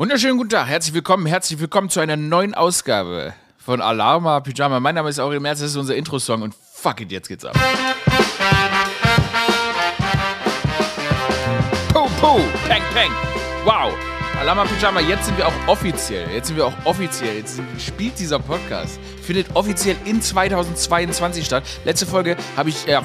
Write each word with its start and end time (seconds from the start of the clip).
Wunderschönen 0.00 0.36
guten 0.36 0.50
Tag, 0.50 0.68
herzlich 0.68 0.94
willkommen, 0.94 1.26
herzlich 1.26 1.58
willkommen 1.58 1.90
zu 1.90 1.98
einer 1.98 2.16
neuen 2.16 2.54
Ausgabe 2.54 3.34
von 3.58 3.80
Alarma 3.80 4.38
Pyjama. 4.38 4.78
Mein 4.78 4.94
Name 4.94 5.08
ist 5.08 5.18
Aurel 5.18 5.40
Merz, 5.40 5.58
das 5.58 5.70
ist 5.70 5.76
unser 5.76 5.96
Intro-Song 5.96 6.42
und 6.42 6.54
fuck 6.54 7.00
it, 7.00 7.10
jetzt 7.10 7.26
geht's 7.26 7.44
ab. 7.44 7.58
Po, 11.92 12.08
po, 12.20 12.40
peng, 12.68 12.82
peng, 12.94 13.10
wow. 13.64 13.92
Alarma 14.38 14.66
Pyjama, 14.66 15.00
jetzt 15.00 15.26
sind 15.26 15.36
wir 15.36 15.48
auch 15.48 15.66
offiziell, 15.66 16.30
jetzt 16.30 16.46
sind 16.46 16.56
wir 16.58 16.66
auch 16.66 16.74
offiziell, 16.84 17.38
jetzt 17.38 17.56
sind, 17.56 17.66
spielt 17.82 18.16
dieser 18.20 18.38
Podcast, 18.38 19.00
findet 19.20 19.48
offiziell 19.56 19.96
in 20.04 20.22
2022 20.22 21.44
statt. 21.44 21.64
Letzte 21.84 22.06
Folge 22.06 22.36
habe 22.56 22.68
ich 22.68 22.86
ja 22.86 23.02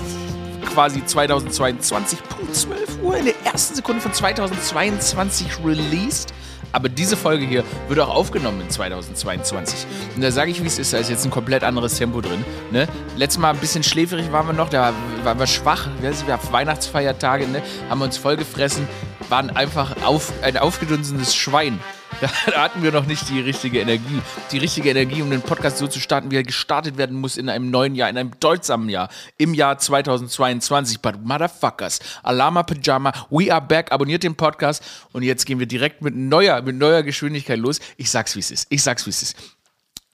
quasi 0.72 1.04
2022, 1.04 2.20
Punkt 2.30 2.56
12 2.56 3.02
Uhr 3.02 3.18
in 3.18 3.26
der 3.26 3.46
ersten 3.46 3.74
Sekunde 3.74 4.00
von 4.00 4.14
2022 4.14 5.58
released. 5.66 6.32
Aber 6.74 6.90
diese 6.90 7.16
Folge 7.16 7.46
hier 7.46 7.64
wird 7.88 8.00
auch 8.00 8.10
aufgenommen 8.10 8.60
in 8.62 8.70
2022. 8.70 9.86
Und 10.16 10.24
da 10.24 10.32
sage 10.32 10.50
ich, 10.50 10.62
wie 10.64 10.68
es 10.68 10.80
ist, 10.80 10.92
da 10.92 10.98
ist 10.98 11.10
jetzt 11.10 11.24
ein 11.24 11.30
komplett 11.30 11.64
anderes 11.64 11.98
Tempo 11.98 12.20
drin. 12.20 12.44
Ne? 12.72 12.88
Letztes 13.16 13.40
Mal 13.40 13.52
ein 13.52 13.60
bisschen 13.60 13.84
schläferig 13.84 14.32
waren 14.32 14.48
wir 14.48 14.54
noch, 14.54 14.70
da 14.70 14.92
waren 15.24 15.38
wir 15.38 15.46
schwach. 15.46 15.88
Wir 16.02 16.12
haben 16.12 16.52
Weihnachtsfeiertage, 16.52 17.48
ne? 17.48 17.62
haben 17.90 18.02
uns 18.02 18.18
vollgefressen, 18.18 18.88
waren 19.30 19.52
einfach 19.52 20.04
auf, 20.04 20.34
ein 20.42 20.58
aufgedunsenes 20.58 21.36
Schwein. 21.36 21.80
Da, 22.22 22.28
hatten 22.64 22.84
wir 22.84 22.92
noch 22.92 23.06
nicht 23.06 23.30
die 23.30 23.40
richtige 23.40 23.80
Energie. 23.80 24.22
Die 24.52 24.58
richtige 24.58 24.90
Energie, 24.90 25.22
um 25.22 25.30
den 25.30 25.42
Podcast 25.42 25.78
so 25.78 25.88
zu 25.88 26.00
starten, 26.00 26.32
wie 26.32 26.36
er 26.36 26.44
gestartet 26.44 26.98
werden 26.98 27.20
muss 27.20 27.38
in 27.38 27.50
einem 27.50 27.72
neuen 27.72 27.96
Jahr, 27.96 28.10
in 28.10 28.18
einem 28.18 28.32
deutsamen 28.40 28.90
Jahr, 28.90 29.10
im 29.38 29.54
Jahr 29.54 29.78
2022. 29.78 31.02
But 31.02 31.24
motherfuckers, 31.24 32.00
Alama 32.22 32.64
Pyjama, 32.64 33.12
we 33.30 33.54
are 33.54 33.62
back. 33.62 33.92
Abonniert 33.92 34.24
den 34.24 34.36
Podcast 34.36 34.84
und 35.12 35.24
jetzt 35.24 35.46
gehen 35.46 35.60
wir 35.60 35.68
direkt 35.68 36.02
mit 36.02 36.16
neuer, 36.16 36.62
mit 36.62 36.76
neuer 36.76 37.04
Geschwindigkeit 37.04 37.60
los. 37.60 37.80
Ich 37.98 38.10
sag's, 38.10 38.36
wie 38.36 38.40
es 38.40 38.52
ist. 38.52 38.68
Ich 38.70 38.84
sag's, 38.84 39.06
wie 39.06 39.12
es 39.12 39.24
ist. 39.24 39.36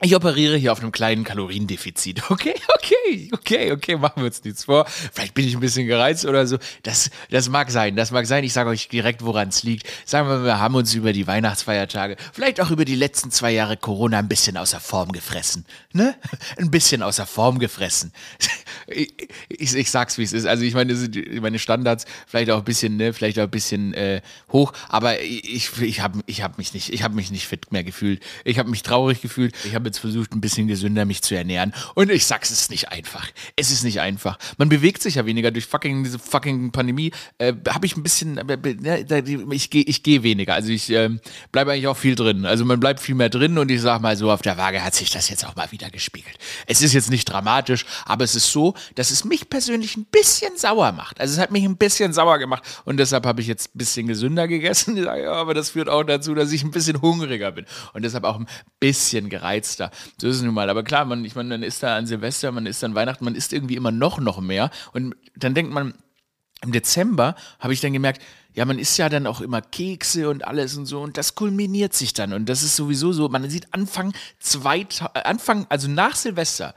Ich 0.02 0.16
operiere 0.16 0.56
hier 0.56 0.72
auf 0.72 0.80
einem 0.80 0.94
kleinen 0.94 1.24
Kaloriendefizit. 1.26 2.24
Okay, 2.30 2.54
okay, 2.76 3.30
okay, 3.34 3.72
okay, 3.72 3.96
machen 3.98 4.18
wir 4.18 4.26
uns 4.26 4.44
nichts 4.44 4.66
vor. 4.66 4.86
Vielleicht 4.88 5.34
bin 5.34 5.46
ich 5.46 5.56
ein 5.56 5.60
bisschen 5.60 5.88
gereizt 5.88 6.26
oder 6.26 6.48
so. 6.48 6.58
Das, 6.84 7.10
das 7.30 7.50
mag 7.50 7.70
sein, 7.72 7.96
das 7.96 8.12
mag 8.12 8.26
sein. 8.28 8.44
Ich 8.44 8.54
sage 8.54 8.70
euch 8.70 8.88
direkt, 8.88 9.26
woran 9.26 9.50
es 9.50 9.64
liegt. 9.64 9.88
Sagen 10.06 10.30
wir, 10.30 10.44
wir 10.46 10.60
haben 10.60 10.76
uns 10.76 10.94
über 10.94 11.12
die 11.12 11.28
Weihnachtsfeiertage, 11.28 12.16
vielleicht 12.32 12.62
auch 12.62 12.70
über 12.70 12.86
die 12.86 12.96
letzten 12.96 13.32
zwei 13.32 13.52
Jahre 13.52 13.76
Corona 13.78 14.20
ein 14.20 14.30
bisschen 14.30 14.56
außer 14.58 14.80
Form 14.80 15.12
gefressen. 15.12 15.66
Ne? 15.92 16.16
Ein 16.58 16.72
bisschen 16.72 17.02
außer 17.02 17.26
Form 17.26 17.60
gefressen. 17.60 18.14
Ich, 18.88 19.12
ich, 19.50 19.76
ich 19.76 19.92
sag's, 19.92 20.18
wie 20.18 20.24
es 20.24 20.32
ist. 20.32 20.46
Also 20.46 20.64
ich 20.64 20.76
meine, 20.76 20.94
meine 21.42 21.60
Standards 21.60 22.06
vielleicht 22.28 22.52
auch 22.52 22.60
ein 22.60 22.64
bisschen, 22.64 22.96
ne, 22.96 23.12
vielleicht 23.12 23.40
auch 23.40 23.44
ein 23.44 23.50
bisschen 23.50 23.94
äh, 23.94 24.22
hoch, 24.52 24.72
aber 24.88 25.22
ich, 25.22 25.82
ich 25.82 26.02
habe 26.02 26.20
ich 26.28 26.44
hab 26.44 26.58
mich 26.58 26.74
nicht, 26.74 26.94
ich 26.94 27.04
habe 27.04 27.16
mich 27.16 27.32
nicht 27.32 27.48
fit 27.48 27.72
mehr 27.72 27.84
gefühlt. 27.84 28.22
Ich 28.46 28.60
habe 28.60 28.70
mich 28.70 28.84
traurig 28.84 29.22
gefühlt. 29.22 29.54
Ich 29.66 29.76
habe 29.76 29.89
jetzt 29.90 30.00
versucht, 30.00 30.34
ein 30.34 30.42
bisschen 30.42 30.68
gesünder 30.68 31.06
mich 31.06 31.22
zu 31.22 31.36
ernähren. 31.36 31.74
Und 31.96 32.10
ich 32.10 32.26
sag's, 32.26 32.52
es 32.52 32.62
ist 32.62 32.72
nicht 32.72 32.90
einfach. 32.90 33.28
Es 33.56 33.72
ist 33.72 33.84
nicht 33.84 34.00
einfach. 34.00 34.38
Man 34.58 34.70
bewegt 34.70 35.02
sich 35.02 35.16
ja 35.16 35.26
weniger 35.26 35.52
durch 35.52 35.66
fucking 35.66 36.04
diese 36.04 36.20
fucking 36.20 36.72
Pandemie. 36.72 37.12
Äh, 37.38 37.54
habe 37.70 37.86
ich 37.86 37.98
ein 37.98 38.04
bisschen, 38.04 38.38
äh, 38.38 39.24
ich 39.52 39.70
gehe 39.70 39.84
ich 39.84 40.04
geh 40.04 40.24
weniger. 40.24 40.54
Also 40.54 40.70
ich 40.70 40.90
äh, 40.92 41.10
bleibe 41.52 41.72
eigentlich 41.72 41.88
auch 41.88 41.98
viel 41.98 42.16
drin. 42.16 42.46
Also 42.46 42.66
man 42.66 42.80
bleibt 42.80 43.00
viel 43.00 43.16
mehr 43.16 43.30
drin 43.30 43.58
und 43.58 43.70
ich 43.70 43.82
sag 43.82 44.02
mal 44.02 44.16
so, 44.16 44.32
auf 44.32 44.42
der 44.42 44.58
Waage 44.58 44.84
hat 44.84 44.96
sich 44.96 45.10
das 45.10 45.30
jetzt 45.30 45.46
auch 45.46 45.56
mal 45.56 45.72
wieder 45.72 45.90
gespiegelt. 45.90 46.38
Es 46.66 46.82
ist 46.82 46.94
jetzt 46.94 47.10
nicht 47.10 47.26
dramatisch, 47.26 47.86
aber 48.06 48.24
es 48.24 48.36
ist 48.36 48.52
so, 48.52 48.76
dass 48.96 49.12
es 49.12 49.26
mich 49.26 49.50
persönlich 49.50 49.98
ein 49.98 50.06
bisschen 50.06 50.58
sauer 50.58 50.92
macht. 50.92 51.20
Also 51.20 51.34
es 51.34 51.40
hat 51.40 51.52
mich 51.52 51.64
ein 51.64 51.78
bisschen 51.78 52.14
sauer 52.14 52.38
gemacht 52.38 52.64
und 52.86 52.98
deshalb 52.98 53.26
habe 53.26 53.42
ich 53.42 53.48
jetzt 53.48 53.76
ein 53.76 53.78
bisschen 53.78 54.08
gesünder 54.08 54.48
gegessen. 54.48 54.98
Ja, 55.10 55.32
aber 55.34 55.54
das 55.54 55.72
führt 55.72 55.90
auch 55.90 56.04
dazu, 56.04 56.36
dass 56.36 56.52
ich 56.52 56.64
ein 56.64 56.72
bisschen 56.72 57.02
hungriger 57.02 57.52
bin 57.52 57.66
und 57.94 58.04
deshalb 58.04 58.26
auch 58.26 58.38
ein 58.38 58.48
bisschen 58.80 59.30
gereizter. 59.80 59.92
So 60.20 60.28
ist 60.28 60.38
es 60.38 60.42
nun 60.42 60.54
mal. 60.54 60.70
Aber 60.70 60.84
klar, 60.84 61.06
man, 61.06 61.24
ich 61.26 61.36
meine, 61.36 61.50
man 61.50 61.64
ist 61.64 61.82
da 61.82 61.98
an 61.98 62.06
Silvester, 62.06 62.52
man 62.52 62.66
ist 62.66 62.84
an 62.84 62.96
Weihnachten, 62.96 63.26
man 63.26 63.36
isst 63.36 63.54
irgendwie 63.54 63.76
immer 63.76 63.92
noch, 63.92 64.20
noch 64.20 64.40
mehr. 64.40 64.70
Und 64.94 65.16
dann 65.36 65.54
denkt 65.54 65.72
man, 65.72 65.94
im 66.62 66.72
Dezember 66.72 67.36
habe 67.60 67.74
ich 67.74 67.82
dann 67.82 67.94
gemerkt, 67.94 68.22
ja, 68.54 68.66
man 68.66 68.80
isst 68.80 68.98
ja 68.98 69.08
dann 69.08 69.28
auch 69.28 69.42
immer 69.42 69.62
Kekse 69.62 70.30
und 70.30 70.46
alles 70.46 70.76
und 70.76 70.86
so 70.86 71.02
und 71.02 71.18
das 71.18 71.36
kulminiert 71.36 71.94
sich 71.94 72.14
dann 72.14 72.34
und 72.34 72.50
das 72.50 72.64
ist 72.64 72.76
sowieso 72.76 73.14
so, 73.14 73.30
man 73.30 73.50
sieht 73.50 73.74
Anfang, 73.74 74.12
zwei, 74.40 74.86
Anfang 75.14 75.68
also 75.70 75.88
nach 75.88 76.16
Silvester, 76.16 76.74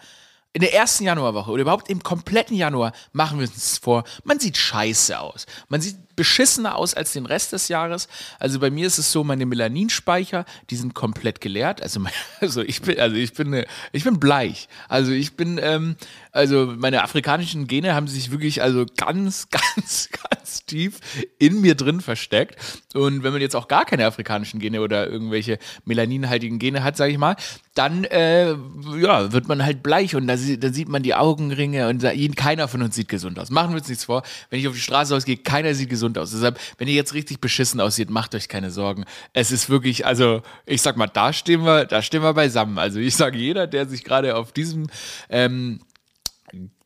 in 0.52 0.60
der 0.60 0.74
ersten 0.74 1.04
Januarwoche 1.04 1.50
oder 1.50 1.62
überhaupt 1.62 1.88
im 1.88 2.02
kompletten 2.02 2.56
Januar 2.56 2.92
machen 3.12 3.41
wir 3.41 3.48
uns 3.48 3.78
vor, 3.78 4.04
man 4.24 4.38
sieht 4.38 4.58
scheiße 4.58 5.18
aus. 5.18 5.46
Man 5.68 5.80
sieht 5.80 5.96
beschissener 6.16 6.76
aus 6.76 6.94
als 6.94 7.12
den 7.12 7.26
Rest 7.26 7.52
des 7.52 7.68
Jahres. 7.68 8.08
Also 8.38 8.60
bei 8.60 8.70
mir 8.70 8.86
ist 8.86 8.98
es 8.98 9.12
so, 9.12 9.24
meine 9.24 9.46
Melaninspeicher, 9.46 10.44
die 10.70 10.76
sind 10.76 10.94
komplett 10.94 11.40
geleert. 11.40 11.82
Also, 11.82 12.00
also 12.40 12.62
ich 12.62 12.82
bin, 12.82 12.98
also 12.98 13.16
ich 13.16 13.32
bin, 13.32 13.64
ich 13.92 14.04
bin 14.04 14.20
bleich. 14.20 14.68
Also 14.88 15.12
ich 15.12 15.36
bin, 15.36 15.58
ähm, 15.62 15.96
also 16.30 16.74
meine 16.76 17.02
afrikanischen 17.02 17.66
Gene 17.66 17.94
haben 17.94 18.08
sich 18.08 18.30
wirklich 18.30 18.62
also 18.62 18.86
ganz, 18.96 19.48
ganz, 19.50 20.08
ganz 20.10 20.64
tief 20.64 20.98
in 21.38 21.60
mir 21.60 21.74
drin 21.74 22.00
versteckt. 22.00 22.56
Und 22.94 23.22
wenn 23.22 23.32
man 23.32 23.40
jetzt 23.40 23.56
auch 23.56 23.68
gar 23.68 23.84
keine 23.84 24.06
afrikanischen 24.06 24.60
Gene 24.60 24.80
oder 24.80 25.08
irgendwelche 25.08 25.58
melaninhaltigen 25.84 26.58
Gene 26.58 26.84
hat, 26.84 26.96
sage 26.96 27.12
ich 27.12 27.18
mal, 27.18 27.36
dann 27.74 28.04
äh, 28.04 28.50
ja, 28.50 29.32
wird 29.32 29.48
man 29.48 29.64
halt 29.64 29.82
bleich 29.82 30.14
und 30.14 30.26
da, 30.26 30.34
da 30.36 30.72
sieht 30.72 30.88
man 30.88 31.02
die 31.02 31.14
Augenringe 31.14 31.88
und 31.88 32.02
da, 32.02 32.12
keiner 32.36 32.68
von 32.68 32.82
uns 32.82 32.94
sieht 32.94 33.08
gesund 33.08 33.38
aus. 33.38 33.50
Machen 33.50 33.70
wir 33.70 33.78
uns 33.78 33.88
nichts 33.88 34.04
vor. 34.04 34.22
Wenn 34.50 34.60
ich 34.60 34.68
auf 34.68 34.74
die 34.74 34.80
Straße 34.80 35.14
ausgehe, 35.14 35.38
keiner 35.38 35.74
sieht 35.74 35.88
gesund 35.88 36.01
aus. 36.18 36.30
Deshalb, 36.32 36.58
wenn 36.78 36.88
ihr 36.88 36.94
jetzt 36.94 37.14
richtig 37.14 37.40
beschissen 37.40 37.80
aussieht, 37.80 38.10
macht 38.10 38.34
euch 38.34 38.48
keine 38.48 38.70
Sorgen. 38.70 39.04
Es 39.32 39.50
ist 39.50 39.70
wirklich, 39.70 40.06
also 40.06 40.42
ich 40.66 40.82
sag 40.82 40.96
mal, 40.96 41.06
da 41.06 41.32
stehen 41.32 41.64
wir, 41.64 41.84
da 41.84 42.02
stehen 42.02 42.22
wir 42.22 42.34
beisammen. 42.34 42.78
Also 42.78 42.98
ich 42.98 43.16
sage, 43.16 43.38
jeder, 43.38 43.66
der 43.66 43.86
sich 43.86 44.04
gerade 44.04 44.36
auf 44.36 44.52
diesem 44.52 44.88
ähm, 45.28 45.80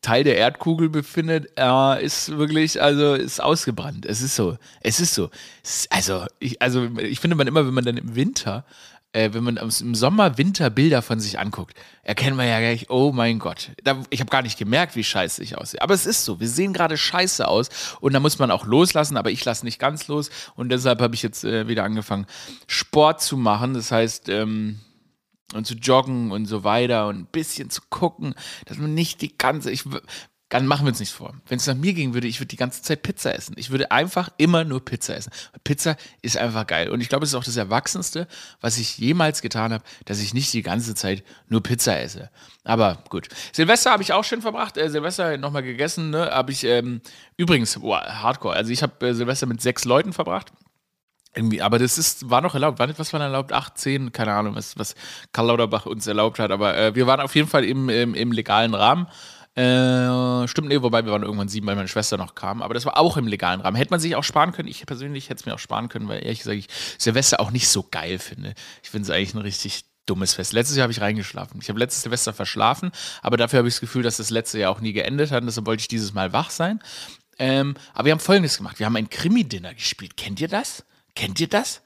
Teil 0.01 0.23
der 0.23 0.37
Erdkugel 0.37 0.89
befindet, 0.89 1.49
äh, 1.57 2.03
ist 2.03 2.37
wirklich, 2.37 2.81
also 2.81 3.13
ist 3.13 3.41
ausgebrannt. 3.41 4.05
Es 4.05 4.21
ist 4.21 4.35
so. 4.35 4.57
Es 4.81 4.99
ist 4.99 5.13
so. 5.13 5.29
also, 5.89 6.25
ich, 6.39 6.61
also 6.61 6.87
ich 6.99 7.19
finde 7.19 7.35
man 7.35 7.47
immer, 7.47 7.65
wenn 7.65 7.73
man 7.73 7.83
dann 7.83 7.97
im 7.97 8.15
Winter 8.15 8.65
äh, 9.13 9.33
wenn 9.33 9.43
man 9.43 9.57
im 9.57 9.95
Sommer 9.95 10.37
Winter 10.37 10.69
Bilder 10.69 11.01
von 11.01 11.19
sich 11.19 11.39
anguckt, 11.39 11.75
erkennt 12.03 12.37
man 12.37 12.47
ja 12.47 12.59
gleich, 12.59 12.89
oh 12.89 13.11
mein 13.11 13.39
Gott, 13.39 13.71
da, 13.83 14.01
ich 14.09 14.19
habe 14.19 14.29
gar 14.29 14.41
nicht 14.41 14.57
gemerkt, 14.57 14.95
wie 14.95 15.03
scheiße 15.03 15.41
ich 15.43 15.57
aussehe. 15.57 15.81
Aber 15.81 15.93
es 15.93 16.05
ist 16.05 16.25
so, 16.25 16.39
wir 16.39 16.49
sehen 16.49 16.73
gerade 16.73 16.97
scheiße 16.97 17.47
aus 17.47 17.69
und 18.01 18.13
da 18.13 18.19
muss 18.19 18.39
man 18.39 18.51
auch 18.51 18.65
loslassen, 18.65 19.17
aber 19.17 19.31
ich 19.31 19.43
lasse 19.45 19.65
nicht 19.65 19.79
ganz 19.79 20.07
los 20.07 20.29
und 20.55 20.69
deshalb 20.69 21.01
habe 21.01 21.15
ich 21.15 21.23
jetzt 21.23 21.43
äh, 21.43 21.67
wieder 21.67 21.83
angefangen, 21.83 22.27
Sport 22.67 23.21
zu 23.21 23.37
machen. 23.37 23.73
Das 23.73 23.91
heißt, 23.91 24.29
ähm, 24.29 24.79
und 25.53 25.65
zu 25.65 25.75
joggen 25.75 26.31
und 26.31 26.45
so 26.45 26.63
weiter 26.63 27.07
und 27.07 27.19
ein 27.19 27.27
bisschen 27.27 27.69
zu 27.69 27.81
gucken, 27.89 28.35
dass 28.65 28.77
man 28.77 28.93
nicht 28.93 29.21
die 29.21 29.37
ganze, 29.37 29.71
ich 29.71 29.83
dann 30.49 30.65
machen 30.65 30.85
wir 30.85 30.89
uns 30.89 30.99
nichts 30.99 31.13
vor. 31.13 31.33
Wenn 31.47 31.57
es 31.57 31.67
nach 31.67 31.75
mir 31.75 31.93
gehen 31.93 32.13
würde, 32.13 32.27
ich 32.27 32.39
würde 32.39 32.47
die 32.47 32.55
ganze 32.55 32.81
Zeit 32.81 33.03
Pizza 33.03 33.35
essen. 33.35 33.55
Ich 33.57 33.69
würde 33.69 33.91
einfach 33.91 34.29
immer 34.37 34.63
nur 34.63 34.83
Pizza 34.83 35.15
essen. 35.15 35.31
Pizza 35.65 35.97
ist 36.21 36.37
einfach 36.37 36.65
geil. 36.65 36.89
Und 36.89 37.01
ich 37.01 37.09
glaube, 37.09 37.25
es 37.25 37.31
ist 37.31 37.35
auch 37.35 37.43
das 37.43 37.57
Erwachsenste, 37.57 38.27
was 38.61 38.77
ich 38.77 38.97
jemals 38.97 39.41
getan 39.41 39.73
habe, 39.73 39.83
dass 40.05 40.21
ich 40.21 40.33
nicht 40.33 40.53
die 40.53 40.61
ganze 40.61 40.95
Zeit 40.95 41.23
nur 41.49 41.61
Pizza 41.61 41.99
esse. 41.99 42.29
Aber 42.63 43.03
gut. 43.09 43.27
Silvester 43.51 43.91
habe 43.91 44.03
ich 44.03 44.13
auch 44.13 44.23
schön 44.23 44.41
verbracht. 44.41 44.77
Äh, 44.77 44.89
Silvester 44.89 45.37
nochmal 45.37 45.63
gegessen. 45.63 46.11
Ne? 46.11 46.29
Habe 46.31 46.53
ich 46.53 46.63
ähm, 46.63 47.01
übrigens, 47.35 47.79
boah, 47.79 48.01
Hardcore. 48.01 48.55
Also 48.55 48.71
ich 48.71 48.83
habe 48.83 49.05
äh, 49.05 49.13
Silvester 49.13 49.47
mit 49.47 49.61
sechs 49.61 49.83
Leuten 49.83 50.13
verbracht. 50.13 50.53
Irgendwie, 51.35 51.61
aber 51.61 51.77
das 51.77 51.97
ist, 51.97 52.29
war 52.29 52.41
noch 52.41 52.53
erlaubt. 52.53 52.79
War 52.79 52.87
nicht, 52.87 52.99
was 52.99 53.13
war 53.13 53.21
erlaubt? 53.21 53.51
Acht, 53.51 53.77
zehn, 53.77 54.11
keine 54.11 54.33
Ahnung, 54.33 54.55
was, 54.55 54.77
was 54.77 54.95
Karl 55.33 55.47
Lauterbach 55.47 55.85
uns 55.85 56.07
erlaubt 56.07 56.39
hat. 56.39 56.51
Aber 56.51 56.75
äh, 56.77 56.95
wir 56.95 57.05
waren 57.05 57.19
auf 57.19 57.35
jeden 57.35 57.47
Fall 57.49 57.65
im, 57.65 57.89
im, 57.89 58.15
im 58.15 58.31
legalen 58.31 58.73
Rahmen. 58.73 59.07
Äh, 59.57 60.47
stimmt, 60.47 60.67
nee, 60.67 60.83
wobei 60.83 61.03
wir 61.03 61.11
waren 61.11 61.23
irgendwann 61.23 61.47
sieben, 61.47 61.65
weil 61.65 61.75
meine 61.75 61.87
Schwester 61.87 62.15
noch 62.15 62.35
kam. 62.35 62.61
Aber 62.61 62.75
das 62.75 62.85
war 62.85 62.95
auch 62.97 63.17
im 63.17 63.25
legalen 63.25 63.59
Rahmen. 63.59 63.75
Hätte 63.75 63.89
man 63.89 63.99
sich 63.99 64.15
auch 64.15 64.23
sparen 64.23 64.51
können. 64.51 64.67
Ich 64.67 64.85
persönlich 64.85 65.29
hätte 65.29 65.39
es 65.39 65.45
mir 65.47 65.55
auch 65.55 65.59
sparen 65.59 65.89
können, 65.89 66.07
weil 66.07 66.23
ehrlich 66.23 66.39
gesagt 66.39 66.57
ich 66.57 66.67
Silvester 66.99 67.39
auch 67.39 67.49
nicht 67.49 67.67
so 67.67 67.81
geil 67.89 68.19
finde. 68.19 68.53
Ich 68.83 68.91
finde 68.91 69.05
es 69.05 69.09
eigentlich 69.09 69.33
ein 69.33 69.41
richtig 69.41 69.85
dummes 70.05 70.35
Fest. 70.35 70.53
Letztes 70.53 70.77
Jahr 70.77 70.83
habe 70.83 70.91
ich 70.91 71.01
reingeschlafen. 71.01 71.59
Ich 71.59 71.69
habe 71.69 71.79
letztes 71.79 72.03
Silvester 72.03 72.33
verschlafen, 72.33 72.91
aber 73.23 73.35
dafür 73.35 73.57
habe 73.57 73.67
ich 73.67 73.73
das 73.73 73.81
Gefühl, 73.81 74.03
dass 74.03 74.17
das 74.17 74.29
letzte 74.29 74.59
Jahr 74.59 74.71
auch 74.71 74.79
nie 74.79 74.93
geendet 74.93 75.31
hat. 75.31 75.41
Und 75.41 75.47
deshalb 75.47 75.65
wollte 75.65 75.81
ich 75.81 75.87
dieses 75.87 76.13
Mal 76.13 76.33
wach 76.33 76.51
sein. 76.51 76.79
Ähm, 77.39 77.73
aber 77.95 78.05
wir 78.05 78.11
haben 78.11 78.19
Folgendes 78.19 78.57
gemacht. 78.57 78.77
Wir 78.77 78.85
haben 78.85 78.95
ein 78.95 79.09
Krimi-Dinner 79.09 79.73
gespielt. 79.73 80.17
Kennt 80.17 80.39
ihr 80.39 80.49
das? 80.49 80.85
Kennt 81.15 81.39
ihr 81.39 81.49
das? 81.49 81.81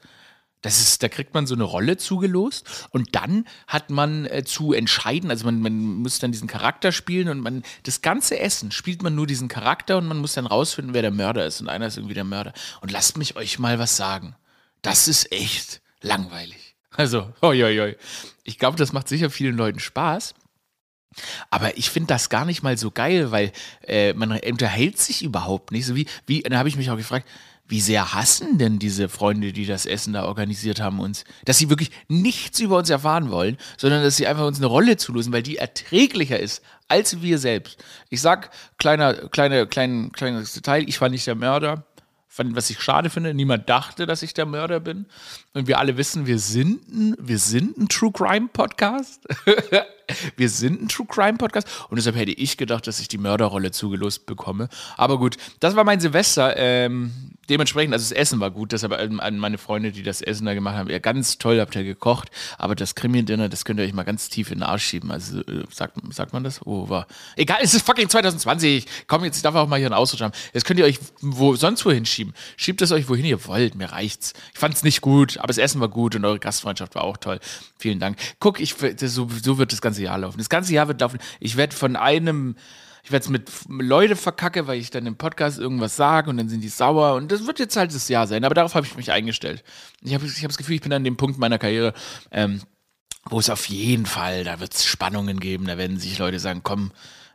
Das 0.62 0.80
ist, 0.80 1.02
da 1.02 1.08
kriegt 1.08 1.34
man 1.34 1.46
so 1.46 1.54
eine 1.54 1.64
Rolle 1.64 1.96
zugelost 1.96 2.88
und 2.90 3.16
dann 3.16 3.46
hat 3.66 3.90
man 3.90 4.26
äh, 4.26 4.44
zu 4.44 4.72
entscheiden, 4.72 5.30
also 5.30 5.44
man, 5.44 5.60
man 5.60 5.74
muss 5.74 6.20
dann 6.20 6.30
diesen 6.30 6.46
Charakter 6.46 6.92
spielen 6.92 7.28
und 7.28 7.40
man, 7.40 7.64
das 7.82 8.00
ganze 8.00 8.38
Essen 8.38 8.70
spielt 8.70 9.02
man 9.02 9.14
nur 9.16 9.26
diesen 9.26 9.48
Charakter 9.48 9.98
und 9.98 10.06
man 10.06 10.18
muss 10.18 10.34
dann 10.34 10.46
rausfinden, 10.46 10.94
wer 10.94 11.02
der 11.02 11.10
Mörder 11.10 11.44
ist 11.46 11.60
und 11.60 11.68
einer 11.68 11.88
ist 11.88 11.96
irgendwie 11.96 12.14
der 12.14 12.24
Mörder. 12.24 12.52
Und 12.80 12.92
lasst 12.92 13.18
mich 13.18 13.34
euch 13.34 13.58
mal 13.58 13.80
was 13.80 13.96
sagen. 13.96 14.36
Das 14.82 15.08
ist 15.08 15.32
echt 15.32 15.82
langweilig. 16.00 16.76
Also, 16.92 17.32
oi, 17.40 17.64
oi, 17.64 17.80
oi. 17.80 17.96
Ich 18.44 18.58
glaube, 18.58 18.76
das 18.76 18.92
macht 18.92 19.08
sicher 19.08 19.30
vielen 19.30 19.56
Leuten 19.56 19.80
Spaß. 19.80 20.34
Aber 21.50 21.76
ich 21.76 21.90
finde 21.90 22.08
das 22.08 22.30
gar 22.30 22.44
nicht 22.44 22.62
mal 22.62 22.76
so 22.78 22.90
geil, 22.90 23.30
weil 23.30 23.52
äh, 23.86 24.12
man 24.14 24.32
unterhält 24.32 24.98
sich 24.98 25.22
überhaupt 25.22 25.72
nicht. 25.72 25.86
So 25.86 25.94
wie, 25.94 26.06
wie, 26.26 26.42
da 26.42 26.58
habe 26.58 26.68
ich 26.68 26.76
mich 26.76 26.90
auch 26.90 26.96
gefragt, 26.96 27.28
wie 27.66 27.80
sehr 27.80 28.12
hassen 28.12 28.58
denn 28.58 28.78
diese 28.78 29.08
Freunde, 29.08 29.52
die 29.52 29.66
das 29.66 29.86
Essen 29.86 30.12
da 30.12 30.24
organisiert 30.24 30.80
haben, 30.80 31.00
uns? 31.00 31.24
Dass 31.44 31.58
sie 31.58 31.70
wirklich 31.70 31.90
nichts 32.08 32.60
über 32.60 32.76
uns 32.76 32.90
erfahren 32.90 33.30
wollen, 33.30 33.56
sondern 33.78 34.02
dass 34.02 34.16
sie 34.16 34.26
einfach 34.26 34.46
uns 34.46 34.58
eine 34.58 34.66
Rolle 34.66 34.96
zulösen, 34.96 35.32
weil 35.32 35.42
die 35.42 35.56
erträglicher 35.56 36.38
ist 36.38 36.62
als 36.88 37.22
wir 37.22 37.38
selbst. 37.38 37.82
Ich 38.10 38.20
sag, 38.20 38.50
kleiner, 38.78 39.14
kleine, 39.14 39.66
klein, 39.66 40.12
kleines 40.12 40.52
Detail, 40.52 40.86
ich 40.86 41.00
war 41.00 41.08
nicht 41.08 41.26
der 41.26 41.34
Mörder 41.34 41.86
was 42.38 42.70
ich 42.70 42.80
schade 42.80 43.10
finde, 43.10 43.34
niemand 43.34 43.68
dachte, 43.68 44.06
dass 44.06 44.22
ich 44.22 44.34
der 44.34 44.46
Mörder 44.46 44.80
bin. 44.80 45.06
Und 45.52 45.66
wir 45.66 45.78
alle 45.78 45.96
wissen, 45.96 46.26
wir 46.26 46.38
sind 46.38 46.88
ein, 46.88 47.16
wir 47.18 47.38
sind 47.38 47.76
ein 47.76 47.88
True 47.88 48.12
Crime 48.12 48.48
Podcast. 48.52 49.22
wir 50.36 50.48
sind 50.48 50.82
ein 50.82 50.88
True 50.88 51.06
Crime 51.08 51.38
Podcast. 51.38 51.68
Und 51.88 51.96
deshalb 51.96 52.16
hätte 52.16 52.32
ich 52.32 52.56
gedacht, 52.56 52.86
dass 52.86 53.00
ich 53.00 53.08
die 53.08 53.18
Mörderrolle 53.18 53.70
zugelost 53.70 54.26
bekomme. 54.26 54.68
Aber 54.96 55.18
gut, 55.18 55.36
das 55.60 55.76
war 55.76 55.84
mein 55.84 56.00
Silvester. 56.00 56.56
Ähm, 56.56 57.12
dementsprechend, 57.48 57.92
also 57.92 58.08
das 58.08 58.12
Essen 58.12 58.40
war 58.40 58.50
gut. 58.50 58.72
Deshalb 58.72 58.92
an 58.92 59.38
meine 59.38 59.58
Freunde, 59.58 59.92
die 59.92 60.02
das 60.02 60.22
Essen 60.22 60.46
da 60.46 60.54
gemacht 60.54 60.76
haben, 60.76 60.90
ja, 60.90 60.98
ganz 60.98 61.38
toll 61.38 61.60
habt 61.60 61.74
ihr 61.74 61.84
gekocht. 61.84 62.30
Aber 62.58 62.74
das 62.74 62.94
Krimi-Dinner, 62.94 63.48
das 63.48 63.64
könnt 63.64 63.80
ihr 63.80 63.86
euch 63.86 63.92
mal 63.92 64.04
ganz 64.04 64.28
tief 64.28 64.50
in 64.50 64.58
den 64.58 64.62
Arsch 64.62 64.84
schieben. 64.84 65.10
Also, 65.10 65.40
äh, 65.40 65.64
sagt, 65.70 65.98
sagt 66.10 66.32
man 66.32 66.44
das? 66.44 66.64
Oh, 66.64 66.88
war. 66.88 67.06
Egal, 67.36 67.58
es 67.62 67.74
ist 67.74 67.84
fucking 67.84 68.08
2020. 68.08 68.86
Komm, 69.06 69.24
jetzt 69.24 69.44
darf 69.44 69.54
auch 69.54 69.68
mal 69.68 69.76
hier 69.78 69.86
einen 69.86 69.94
Ausrutsch 69.94 70.22
haben. 70.22 70.32
Jetzt 70.52 70.64
könnt 70.64 70.78
ihr 70.78 70.86
euch 70.86 70.98
wo, 71.20 71.54
sonst 71.56 71.84
wohin 71.84 72.06
schieben. 72.06 72.34
Schiebt 72.56 72.82
es 72.82 72.92
euch 72.92 73.08
wohin 73.08 73.24
ihr 73.24 73.44
wollt. 73.46 73.74
Mir 73.74 73.92
reicht's. 73.92 74.32
Ich 74.52 74.58
fand's 74.58 74.82
nicht 74.82 75.00
gut, 75.00 75.38
aber 75.38 75.48
das 75.48 75.58
Essen 75.58 75.80
war 75.80 75.88
gut 75.88 76.14
und 76.14 76.24
eure 76.24 76.38
Gastfreundschaft 76.38 76.94
war 76.94 77.04
auch 77.04 77.16
toll. 77.16 77.40
Vielen 77.78 77.98
Dank. 77.98 78.16
Guck, 78.38 78.60
ich, 78.60 78.74
so, 79.00 79.28
so 79.42 79.58
wird 79.58 79.72
das 79.72 79.82
ganze 79.82 80.01
Jahr 80.02 80.18
laufen. 80.18 80.38
Das 80.38 80.48
ganze 80.48 80.72
Jahr 80.72 80.88
wird 80.88 81.00
laufen. 81.00 81.18
Ich 81.40 81.56
werde 81.56 81.74
von 81.74 81.96
einem 81.96 82.56
ich 83.04 83.10
werde 83.10 83.24
es 83.24 83.30
mit 83.30 83.50
Leute 83.68 84.14
verkacke, 84.14 84.68
weil 84.68 84.78
ich 84.78 84.90
dann 84.90 85.06
im 85.06 85.16
Podcast 85.16 85.58
irgendwas 85.58 85.96
sage 85.96 86.30
und 86.30 86.36
dann 86.36 86.48
sind 86.48 86.60
die 86.60 86.68
sauer 86.68 87.14
und 87.14 87.32
das 87.32 87.46
wird 87.46 87.58
jetzt 87.58 87.76
halt 87.76 87.92
das 87.92 88.08
Jahr 88.08 88.28
sein, 88.28 88.44
aber 88.44 88.54
darauf 88.54 88.76
habe 88.76 88.86
ich 88.86 88.96
mich 88.96 89.10
eingestellt. 89.10 89.64
Ich 90.02 90.14
habe 90.14 90.24
ich 90.24 90.42
hab 90.42 90.50
das 90.50 90.56
Gefühl, 90.56 90.76
ich 90.76 90.82
bin 90.82 90.92
an 90.92 91.02
dem 91.02 91.16
Punkt 91.16 91.36
meiner 91.36 91.58
Karriere, 91.58 91.94
ähm, 92.30 92.62
wo 93.24 93.40
es 93.40 93.50
auf 93.50 93.68
jeden 93.68 94.06
Fall, 94.06 94.44
da 94.44 94.60
wird 94.60 94.74
es 94.74 94.84
Spannungen 94.84 95.40
geben, 95.40 95.66
da 95.66 95.78
werden 95.78 95.98
sich 95.98 96.18
Leute 96.18 96.38
sagen, 96.38 96.60
komm, 96.62 96.92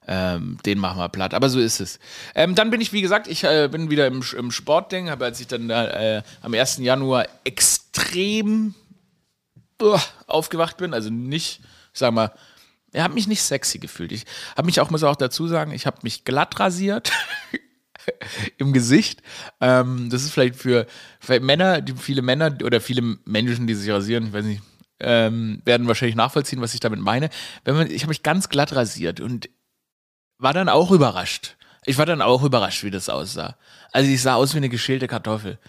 ähm, 0.08 0.58
den 0.66 0.80
machen 0.80 1.00
wir 1.00 1.10
platt. 1.10 1.34
Aber 1.34 1.50
so 1.50 1.60
ist 1.60 1.81
es. 1.81 2.00
Ähm, 2.34 2.56
dann 2.56 2.70
bin 2.70 2.80
ich, 2.80 2.94
wie 2.94 3.02
gesagt, 3.02 3.28
ich 3.28 3.44
äh, 3.44 3.68
bin 3.70 3.90
wieder 3.90 4.08
im, 4.08 4.24
im 4.38 4.52
Sportding, 4.52 5.10
habe 5.10 5.25
als 5.25 5.42
ich 5.42 5.48
dann 5.48 5.70
äh, 5.70 6.24
am 6.42 6.54
1. 6.54 6.78
Januar 6.78 7.28
extrem 7.44 8.74
uh, 9.81 10.00
aufgewacht 10.28 10.78
bin, 10.78 10.94
also 10.94 11.10
nicht, 11.10 11.60
sag 11.92 12.13
mal, 12.13 12.31
er 12.94 13.04
hat 13.04 13.13
mich 13.13 13.28
nicht 13.28 13.42
sexy 13.42 13.80
gefühlt. 13.80 14.12
Ich 14.12 14.25
habe 14.56 14.66
mich 14.66 14.80
auch, 14.80 14.89
muss 14.89 15.04
auch 15.04 15.16
dazu 15.16 15.48
sagen, 15.48 15.72
ich 15.72 15.86
habe 15.86 15.98
mich 16.04 16.24
glatt 16.24 16.60
rasiert 16.60 17.12
im 18.57 18.74
Gesicht. 18.74 19.22
Ähm, 19.60 20.10
das 20.10 20.24
ist 20.24 20.31
vielleicht 20.31 20.56
für, 20.56 20.88
für 21.19 21.39
Männer, 21.39 21.81
die, 21.81 21.94
viele 21.94 22.22
Männer 22.22 22.57
oder 22.63 22.81
viele 22.81 23.18
Menschen, 23.25 23.68
die 23.68 23.75
sich 23.75 23.92
rasieren, 23.92 24.28
ich 24.28 24.34
weiß 24.34 24.45
nicht, 24.45 24.62
ähm, 25.00 25.62
werden 25.66 25.88
wahrscheinlich 25.88 26.16
nachvollziehen, 26.16 26.62
was 26.62 26.74
ich 26.74 26.80
damit 26.80 27.00
meine. 27.00 27.30
Wenn 27.63 27.75
man, 27.75 27.92
ich 27.92 28.01
habe 28.04 28.10
mich 28.10 28.24
ganz 28.24 28.50
glatt 28.50 28.74
rasiert 28.75 29.19
und 29.19 29.50
war 30.38 30.54
dann 30.54 30.69
auch 30.69 30.92
überrascht. 30.92 31.57
Ich 31.86 31.98
war 31.98 32.06
dann 32.06 32.22
auch 32.22 32.44
überrascht, 32.44 32.84
wie 32.84 32.92
das 32.92 33.10
aussah. 33.10 33.57
Also 33.92 34.10
ich 34.10 34.22
sah 34.22 34.36
aus 34.36 34.54
wie 34.54 34.57
eine 34.57 34.69
geschälte 34.69 35.07
Kartoffel. 35.07 35.60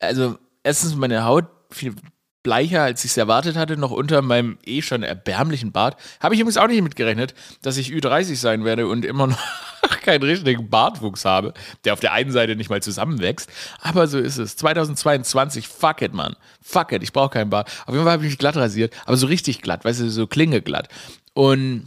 Also 0.00 0.38
erstens 0.62 0.94
meine 0.96 1.24
Haut 1.24 1.46
viel 1.70 1.94
bleicher, 2.42 2.82
als 2.82 3.04
ich 3.04 3.10
es 3.10 3.16
erwartet 3.16 3.56
hatte, 3.56 3.76
noch 3.76 3.90
unter 3.90 4.22
meinem 4.22 4.58
eh 4.64 4.82
schon 4.82 5.02
erbärmlichen 5.02 5.72
Bart. 5.72 5.96
Habe 6.20 6.34
ich 6.34 6.40
übrigens 6.40 6.56
auch 6.56 6.68
nicht 6.68 6.82
mitgerechnet, 6.82 7.34
dass 7.62 7.76
ich 7.76 7.88
Ü30 7.88 8.36
sein 8.36 8.64
werde 8.64 8.86
und 8.86 9.04
immer 9.04 9.26
noch 9.26 9.38
keinen 10.02 10.22
richtigen 10.22 10.68
Bartwuchs 10.70 11.24
habe, 11.24 11.52
der 11.84 11.92
auf 11.92 12.00
der 12.00 12.12
einen 12.12 12.30
Seite 12.30 12.56
nicht 12.56 12.70
mal 12.70 12.82
zusammenwächst. 12.82 13.50
Aber 13.80 14.06
so 14.06 14.18
ist 14.18 14.38
es. 14.38 14.56
2022, 14.56 15.68
fuck 15.68 16.02
it, 16.02 16.14
Mann. 16.14 16.36
Fuck 16.62 16.92
it, 16.92 17.02
ich 17.02 17.12
brauche 17.12 17.30
keinen 17.30 17.50
Bart. 17.50 17.68
Auf 17.86 17.94
jeden 17.94 18.04
Fall 18.04 18.12
habe 18.12 18.24
ich 18.24 18.30
mich 18.30 18.38
glatt 18.38 18.56
rasiert, 18.56 18.94
aber 19.04 19.16
so 19.16 19.26
richtig 19.26 19.60
glatt, 19.60 19.84
weißt 19.84 20.00
du, 20.00 20.10
so 20.10 20.26
klingeglatt. 20.26 20.88
Und 21.34 21.86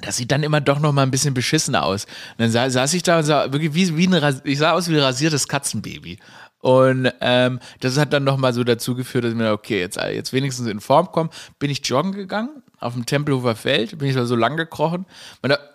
das 0.00 0.16
sieht 0.16 0.30
dann 0.30 0.44
immer 0.44 0.60
doch 0.60 0.78
noch 0.78 0.92
mal 0.92 1.02
ein 1.02 1.10
bisschen 1.10 1.34
beschissener 1.34 1.84
aus. 1.84 2.04
Und 2.04 2.38
dann 2.38 2.50
sa 2.50 2.70
saß 2.70 2.94
ich 2.94 3.02
da 3.02 3.18
und 3.18 3.24
sah 3.24 3.52
wirklich 3.52 3.74
wie, 3.74 3.96
wie 3.96 4.06
ein, 4.06 4.40
ich 4.44 4.58
sah 4.58 4.72
aus 4.72 4.88
wie 4.88 4.94
ein 4.94 5.00
rasiertes 5.00 5.48
Katzenbaby. 5.48 6.18
Und 6.60 7.12
ähm, 7.20 7.60
das 7.80 7.98
hat 7.98 8.12
dann 8.12 8.24
nochmal 8.24 8.52
so 8.52 8.64
dazu 8.64 8.94
geführt, 8.94 9.24
dass 9.24 9.32
ich 9.32 9.38
mir, 9.38 9.52
okay, 9.52 9.78
jetzt, 9.78 9.96
jetzt 9.96 10.32
wenigstens 10.32 10.66
in 10.66 10.80
Form 10.80 11.12
kommen. 11.12 11.30
Bin 11.58 11.70
ich 11.70 11.86
joggen 11.86 12.12
gegangen 12.12 12.62
auf 12.80 12.94
dem 12.94 13.06
Tempelhofer 13.06 13.56
Feld, 13.56 13.98
bin 13.98 14.08
ich 14.08 14.14
da 14.14 14.24
so 14.24 14.36
lang 14.36 14.56
gekrochen. 14.56 15.06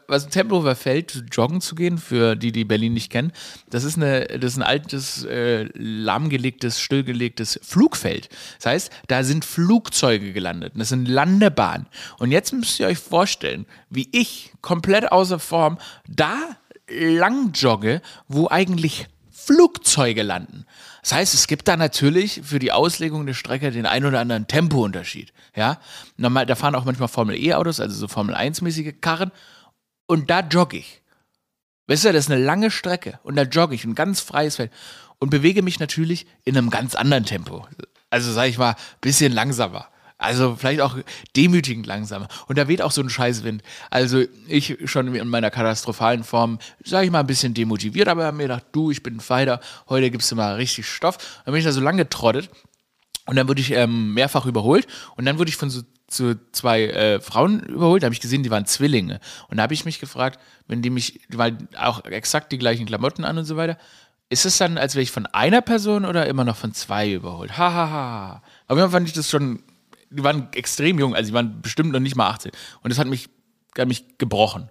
was 0.07 0.25
im 0.25 0.31
Tempelhofer 0.31 0.75
Feld, 0.75 1.25
joggen 1.31 1.59
zu 1.61 1.75
gehen, 1.75 1.97
für 1.97 2.35
die, 2.35 2.51
die 2.51 2.65
Berlin 2.65 2.93
nicht 2.93 3.11
kennen, 3.11 3.31
das 3.69 3.83
ist, 3.83 3.97
eine, 3.97 4.25
das 4.27 4.53
ist 4.53 4.57
ein 4.57 4.63
altes, 4.63 5.25
äh, 5.25 5.69
lahmgelegtes, 5.73 6.79
stillgelegtes 6.79 7.59
Flugfeld. 7.61 8.29
Das 8.57 8.65
heißt, 8.67 8.91
da 9.07 9.23
sind 9.23 9.45
Flugzeuge 9.45 10.33
gelandet. 10.33 10.73
Das 10.75 10.89
sind 10.89 11.07
Landebahnen. 11.07 11.87
Und 12.19 12.31
jetzt 12.31 12.53
müsst 12.53 12.79
ihr 12.79 12.87
euch 12.87 12.99
vorstellen, 12.99 13.65
wie 13.89 14.07
ich 14.11 14.53
komplett 14.61 15.11
außer 15.11 15.39
Form 15.39 15.77
da 16.07 16.37
lang 16.89 17.51
jogge, 17.53 18.01
wo 18.27 18.49
eigentlich 18.49 19.07
Flugzeuge 19.45 20.23
landen. 20.23 20.65
Das 21.01 21.13
heißt, 21.13 21.33
es 21.33 21.47
gibt 21.47 21.67
da 21.67 21.75
natürlich 21.75 22.41
für 22.43 22.59
die 22.59 22.71
Auslegung 22.71 23.25
der 23.25 23.33
Strecke 23.33 23.71
den 23.71 23.85
ein 23.85 24.05
oder 24.05 24.19
anderen 24.19 24.47
Tempounterschied. 24.47 25.33
Ja, 25.55 25.79
Normal, 26.17 26.45
da 26.45 26.55
fahren 26.55 26.75
auch 26.75 26.85
manchmal 26.85 27.09
Formel 27.09 27.37
E-Autos, 27.37 27.79
also 27.79 27.95
so 27.95 28.07
Formel 28.07 28.35
1-mäßige 28.35 28.93
Karren. 29.01 29.31
Und 30.05 30.29
da 30.29 30.41
jogge 30.41 30.77
ich. 30.77 31.01
Weißt 31.87 32.05
du, 32.05 32.13
das 32.13 32.25
ist 32.25 32.31
eine 32.31 32.41
lange 32.41 32.71
Strecke. 32.71 33.19
Und 33.23 33.35
da 33.35 33.43
jogge 33.43 33.75
ich, 33.75 33.83
ein 33.83 33.95
ganz 33.95 34.21
freies 34.21 34.55
Feld. 34.55 34.71
Und 35.19 35.29
bewege 35.29 35.61
mich 35.61 35.79
natürlich 35.79 36.25
in 36.45 36.57
einem 36.57 36.69
ganz 36.69 36.95
anderen 36.95 37.25
Tempo. 37.25 37.67
Also, 38.09 38.31
sag 38.31 38.47
ich 38.47 38.57
mal, 38.57 38.75
bisschen 39.01 39.33
langsamer. 39.33 39.87
Also 40.23 40.55
vielleicht 40.55 40.79
auch 40.79 40.95
demütigend 41.35 41.85
langsamer. 41.85 42.29
Und 42.47 42.57
da 42.57 42.69
weht 42.69 42.81
auch 42.81 42.91
so 42.91 43.01
ein 43.01 43.09
Scheißwind. 43.09 43.61
Also 43.89 44.23
ich 44.47 44.77
schon 44.85 45.13
in 45.13 45.27
meiner 45.27 45.51
katastrophalen 45.51 46.23
Form, 46.23 46.59
sage 46.83 47.05
ich 47.05 47.11
mal, 47.11 47.19
ein 47.19 47.27
bisschen 47.27 47.53
demotiviert, 47.53 48.07
aber 48.07 48.31
mir 48.31 48.43
gedacht, 48.43 48.63
du, 48.71 48.89
ich 48.89 49.03
bin 49.03 49.17
ein 49.17 49.19
Fighter, 49.19 49.59
heute 49.89 50.09
gibst 50.11 50.31
du 50.31 50.37
mal 50.37 50.55
richtig 50.55 50.87
Stoff. 50.87 51.17
Dann 51.43 51.51
bin 51.51 51.59
ich 51.59 51.65
da 51.65 51.73
so 51.73 51.81
lange 51.81 52.03
getrottet 52.03 52.49
und 53.25 53.35
dann 53.35 53.49
wurde 53.49 53.59
ich 53.59 53.71
ähm, 53.71 54.13
mehrfach 54.13 54.45
überholt 54.45 54.87
und 55.17 55.25
dann 55.25 55.39
wurde 55.39 55.49
ich 55.49 55.57
von 55.57 55.69
so 55.69 55.81
zu 56.07 56.39
zwei 56.53 56.83
äh, 56.85 57.19
Frauen 57.19 57.59
überholt, 57.61 58.03
da 58.03 58.05
habe 58.05 58.13
ich 58.13 58.21
gesehen, 58.21 58.43
die 58.43 58.51
waren 58.51 58.65
Zwillinge. 58.65 59.19
Und 59.49 59.57
da 59.57 59.63
habe 59.63 59.73
ich 59.73 59.83
mich 59.83 59.99
gefragt, 59.99 60.39
wenn 60.67 60.81
die 60.81 60.89
mich, 60.89 61.19
weil 61.29 61.57
auch 61.77 62.05
exakt 62.05 62.53
die 62.53 62.57
gleichen 62.59 62.85
Klamotten 62.85 63.25
an 63.25 63.37
und 63.37 63.45
so 63.45 63.57
weiter, 63.57 63.77
ist 64.29 64.45
es 64.45 64.57
dann, 64.57 64.77
als 64.77 64.95
wäre 64.95 65.03
ich 65.03 65.11
von 65.11 65.25
einer 65.25 65.61
Person 65.61 66.05
oder 66.05 66.27
immer 66.27 66.45
noch 66.45 66.55
von 66.55 66.73
zwei 66.73 67.11
überholt? 67.11 67.57
Hahaha. 67.57 67.89
Ha, 67.89 67.91
ha. 67.91 68.43
Aber 68.67 68.79
jeden 68.79 68.91
fand 68.91 69.07
ich 69.07 69.13
das 69.13 69.29
schon 69.29 69.63
die 70.13 70.23
waren 70.23 70.47
extrem 70.53 70.99
jung, 70.99 71.15
also 71.15 71.29
die 71.29 71.33
waren 71.33 71.61
bestimmt 71.61 71.91
noch 71.91 71.99
nicht 71.99 72.15
mal 72.15 72.29
18. 72.29 72.51
Und 72.81 72.89
das 72.89 72.99
hat 72.99 73.07
mich, 73.07 73.29
hat 73.77 73.87
mich 73.87 74.17
gebrochen. 74.17 74.69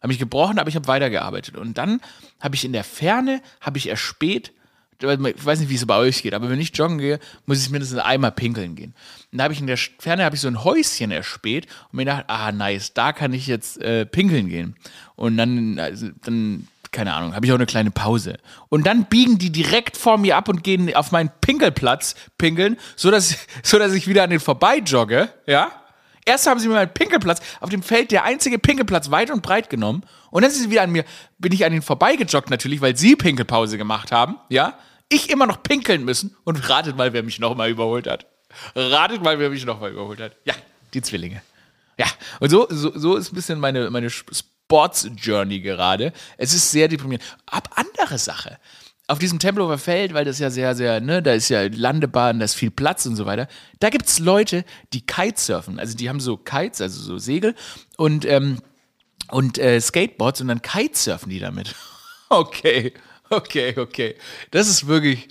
Hat 0.00 0.08
mich 0.08 0.18
gebrochen, 0.18 0.58
aber 0.58 0.68
ich 0.68 0.76
habe 0.76 0.88
weitergearbeitet. 0.88 1.56
Und 1.56 1.76
dann 1.78 2.00
habe 2.40 2.54
ich 2.54 2.64
in 2.64 2.72
der 2.72 2.84
Ferne, 2.84 3.42
habe 3.60 3.78
ich 3.78 3.88
erspäht, 3.88 4.52
ich 5.02 5.06
weiß 5.46 5.60
nicht, 5.60 5.70
wie 5.70 5.76
es 5.76 5.86
bei 5.86 5.96
euch 5.96 6.22
geht, 6.22 6.34
aber 6.34 6.50
wenn 6.50 6.60
ich 6.60 6.76
joggen 6.76 6.98
gehe, 6.98 7.20
muss 7.46 7.62
ich 7.62 7.70
mindestens 7.70 8.00
einmal 8.00 8.32
pinkeln 8.32 8.74
gehen. 8.74 8.94
Und 9.32 9.38
da 9.38 9.44
habe 9.44 9.54
ich 9.54 9.60
in 9.60 9.66
der 9.66 9.78
Ferne 9.78 10.28
ich 10.32 10.40
so 10.40 10.48
ein 10.48 10.62
Häuschen 10.62 11.10
erspäht 11.10 11.66
und 11.90 11.94
mir 11.94 12.04
gedacht, 12.04 12.24
ah 12.28 12.52
nice, 12.52 12.92
da 12.92 13.12
kann 13.12 13.32
ich 13.32 13.46
jetzt 13.46 13.80
äh, 13.80 14.04
pinkeln 14.04 14.48
gehen. 14.48 14.76
Und 15.16 15.38
dann, 15.38 15.78
also, 15.78 16.08
dann 16.22 16.68
keine 16.92 17.14
Ahnung, 17.14 17.34
habe 17.34 17.46
ich 17.46 17.52
auch 17.52 17.56
eine 17.56 17.66
kleine 17.66 17.90
Pause. 17.90 18.38
Und 18.68 18.86
dann 18.86 19.04
biegen 19.04 19.38
die 19.38 19.50
direkt 19.50 19.96
vor 19.96 20.18
mir 20.18 20.36
ab 20.36 20.48
und 20.48 20.64
gehen 20.64 20.94
auf 20.94 21.12
meinen 21.12 21.30
Pinkelplatz 21.40 22.14
pinkeln, 22.36 22.78
sodass, 22.96 23.36
sodass 23.62 23.92
ich 23.92 24.08
wieder 24.08 24.24
an 24.24 24.30
den 24.30 24.40
vorbei 24.40 24.78
jogge, 24.78 25.28
ja. 25.46 25.70
Erst 26.26 26.46
haben 26.46 26.60
sie 26.60 26.68
mir 26.68 26.74
meinen 26.74 26.92
Pinkelplatz 26.92 27.40
auf 27.60 27.70
dem 27.70 27.82
Feld, 27.82 28.10
der 28.10 28.24
einzige 28.24 28.58
Pinkelplatz, 28.58 29.10
weit 29.10 29.30
und 29.30 29.42
breit 29.42 29.70
genommen. 29.70 30.04
Und 30.30 30.42
dann 30.42 30.50
sind 30.50 30.64
sie 30.64 30.70
wieder 30.70 30.82
an 30.82 30.90
mir, 30.90 31.04
bin 31.38 31.52
ich 31.52 31.64
an 31.64 31.72
ihnen 31.72 31.82
vorbeigejoggt 31.82 32.50
natürlich, 32.50 32.80
weil 32.80 32.96
sie 32.96 33.16
Pinkelpause 33.16 33.78
gemacht 33.78 34.12
haben, 34.12 34.36
ja. 34.48 34.78
Ich 35.12 35.28
immer 35.28 35.46
noch 35.46 35.62
pinkeln 35.64 36.04
müssen 36.04 36.36
und 36.44 36.68
ratet 36.68 36.96
mal, 36.96 37.12
wer 37.12 37.24
mich 37.24 37.40
nochmal 37.40 37.68
überholt 37.68 38.06
hat. 38.06 38.26
Ratet 38.76 39.22
mal, 39.22 39.38
wer 39.40 39.50
mich 39.50 39.64
nochmal 39.64 39.90
überholt 39.90 40.20
hat. 40.20 40.36
Ja, 40.44 40.54
die 40.94 41.02
Zwillinge. 41.02 41.42
Ja, 41.98 42.06
und 42.38 42.48
so, 42.50 42.66
so, 42.70 42.96
so 42.96 43.16
ist 43.16 43.32
ein 43.32 43.34
bisschen 43.34 43.58
meine, 43.58 43.90
meine 43.90 44.08
Sports 44.70 45.10
Journey 45.16 45.58
gerade. 45.58 46.12
Es 46.36 46.54
ist 46.54 46.70
sehr 46.70 46.86
deprimierend. 46.86 47.24
Ab 47.46 47.70
andere 47.74 48.18
Sache. 48.18 48.58
Auf 49.08 49.18
diesem 49.18 49.40
Tempelhofer 49.40 49.78
Feld, 49.78 50.14
weil 50.14 50.24
das 50.24 50.38
ja 50.38 50.48
sehr, 50.48 50.76
sehr, 50.76 51.00
ne, 51.00 51.20
da 51.20 51.32
ist 51.32 51.48
ja 51.48 51.62
Landebahn, 51.62 52.38
da 52.38 52.44
ist 52.44 52.54
viel 52.54 52.70
Platz 52.70 53.04
und 53.04 53.16
so 53.16 53.26
weiter. 53.26 53.48
Da 53.80 53.90
gibt 53.90 54.06
es 54.06 54.20
Leute, 54.20 54.64
die 54.92 55.04
Kitesurfen. 55.04 55.80
Also 55.80 55.96
die 55.96 56.08
haben 56.08 56.20
so 56.20 56.36
Kites, 56.36 56.80
also 56.80 57.02
so 57.02 57.18
Segel 57.18 57.56
und, 57.96 58.24
ähm, 58.24 58.58
und 59.32 59.58
äh, 59.58 59.80
Skateboards 59.80 60.40
und 60.40 60.46
dann 60.46 60.62
Kitesurfen 60.62 61.30
die 61.30 61.40
damit. 61.40 61.74
Okay. 62.32 62.94
Okay, 63.32 63.78
okay. 63.78 64.16
Das 64.50 64.66
ist 64.68 64.88
wirklich. 64.88 65.28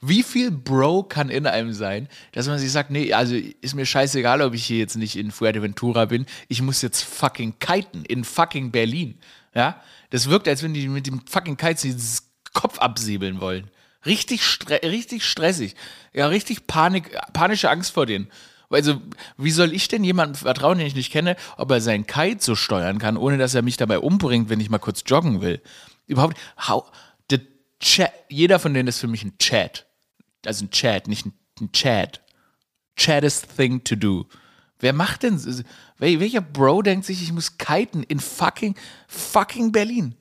Wie 0.00 0.24
viel 0.24 0.50
Bro 0.50 1.04
kann 1.04 1.28
in 1.28 1.46
einem 1.46 1.72
sein, 1.72 2.08
dass 2.32 2.48
man 2.48 2.58
sich 2.58 2.72
sagt, 2.72 2.90
nee, 2.90 3.12
also 3.12 3.36
ist 3.60 3.74
mir 3.74 3.86
scheißegal, 3.86 4.42
ob 4.42 4.54
ich 4.54 4.64
hier 4.64 4.78
jetzt 4.78 4.96
nicht 4.96 5.14
in 5.16 5.30
Fuerteventura 5.30 6.06
bin. 6.06 6.26
Ich 6.48 6.62
muss 6.62 6.82
jetzt 6.82 7.02
fucking 7.02 7.58
kiten 7.60 8.04
in 8.06 8.24
fucking 8.24 8.72
Berlin. 8.72 9.18
Ja? 9.54 9.80
Das 10.10 10.28
wirkt, 10.28 10.48
als 10.48 10.62
wenn 10.62 10.74
die 10.74 10.88
mit 10.88 11.06
dem 11.06 11.24
fucking 11.26 11.56
Kite 11.56 11.82
dieses 11.82 12.32
Kopf 12.54 12.78
absäbeln 12.78 13.40
wollen. 13.40 13.70
Richtig, 14.04 14.44
stre 14.44 14.80
richtig 14.82 15.24
stressig. 15.24 15.76
Ja, 16.12 16.26
richtig 16.26 16.66
Panik, 16.66 17.16
panische 17.32 17.70
Angst 17.70 17.92
vor 17.92 18.06
denen. 18.06 18.28
Also, 18.68 19.00
wie 19.36 19.50
soll 19.50 19.74
ich 19.74 19.88
denn 19.88 20.02
jemandem 20.02 20.34
vertrauen, 20.36 20.78
den 20.78 20.86
ich 20.86 20.94
nicht 20.94 21.12
kenne, 21.12 21.36
ob 21.58 21.70
er 21.70 21.82
seinen 21.82 22.06
Kite 22.06 22.42
so 22.42 22.56
steuern 22.56 22.98
kann, 22.98 23.18
ohne 23.18 23.36
dass 23.36 23.54
er 23.54 23.62
mich 23.62 23.76
dabei 23.76 23.98
umbringt, 23.98 24.48
wenn 24.48 24.60
ich 24.60 24.70
mal 24.70 24.78
kurz 24.78 25.04
joggen 25.06 25.42
will? 25.42 25.60
Überhaupt, 26.06 26.36
how, 26.68 26.90
chat, 27.82 28.12
jeder 28.28 28.58
von 28.58 28.72
denen 28.72 28.88
ist 28.88 29.00
für 29.00 29.08
mich 29.08 29.24
ein 29.24 29.36
Chat. 29.38 29.86
Also 30.46 30.64
ein 30.64 30.70
Chat, 30.70 31.08
nicht 31.08 31.26
ein, 31.26 31.34
ein 31.60 31.72
Chat. 31.72 32.22
Chattest 32.96 33.56
thing 33.56 33.84
to 33.84 33.96
do. 33.96 34.26
Wer 34.78 34.92
macht 34.92 35.22
denn, 35.22 35.40
welcher 35.98 36.40
Bro 36.40 36.82
denkt 36.82 37.06
sich, 37.06 37.22
ich 37.22 37.32
muss 37.32 37.58
kiten 37.58 38.02
in 38.02 38.18
fucking, 38.18 38.74
fucking 39.06 39.70
Berlin? 39.70 40.16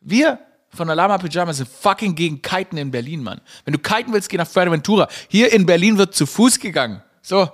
Wir 0.00 0.38
von 0.74 0.90
Alama 0.90 1.18
Pyjamas 1.18 1.58
sind 1.58 1.68
fucking 1.68 2.14
gegen 2.14 2.42
Kiten 2.42 2.76
in 2.76 2.90
Berlin, 2.90 3.22
Mann. 3.22 3.40
Wenn 3.64 3.72
du 3.72 3.78
kiten 3.78 4.12
willst, 4.12 4.28
geh 4.28 4.36
nach 4.36 4.46
Fuerteventura. 4.46 5.08
Hier 5.28 5.52
in 5.52 5.66
Berlin 5.66 5.98
wird 5.98 6.14
zu 6.14 6.26
Fuß 6.26 6.58
gegangen. 6.58 7.02
So, 7.22 7.50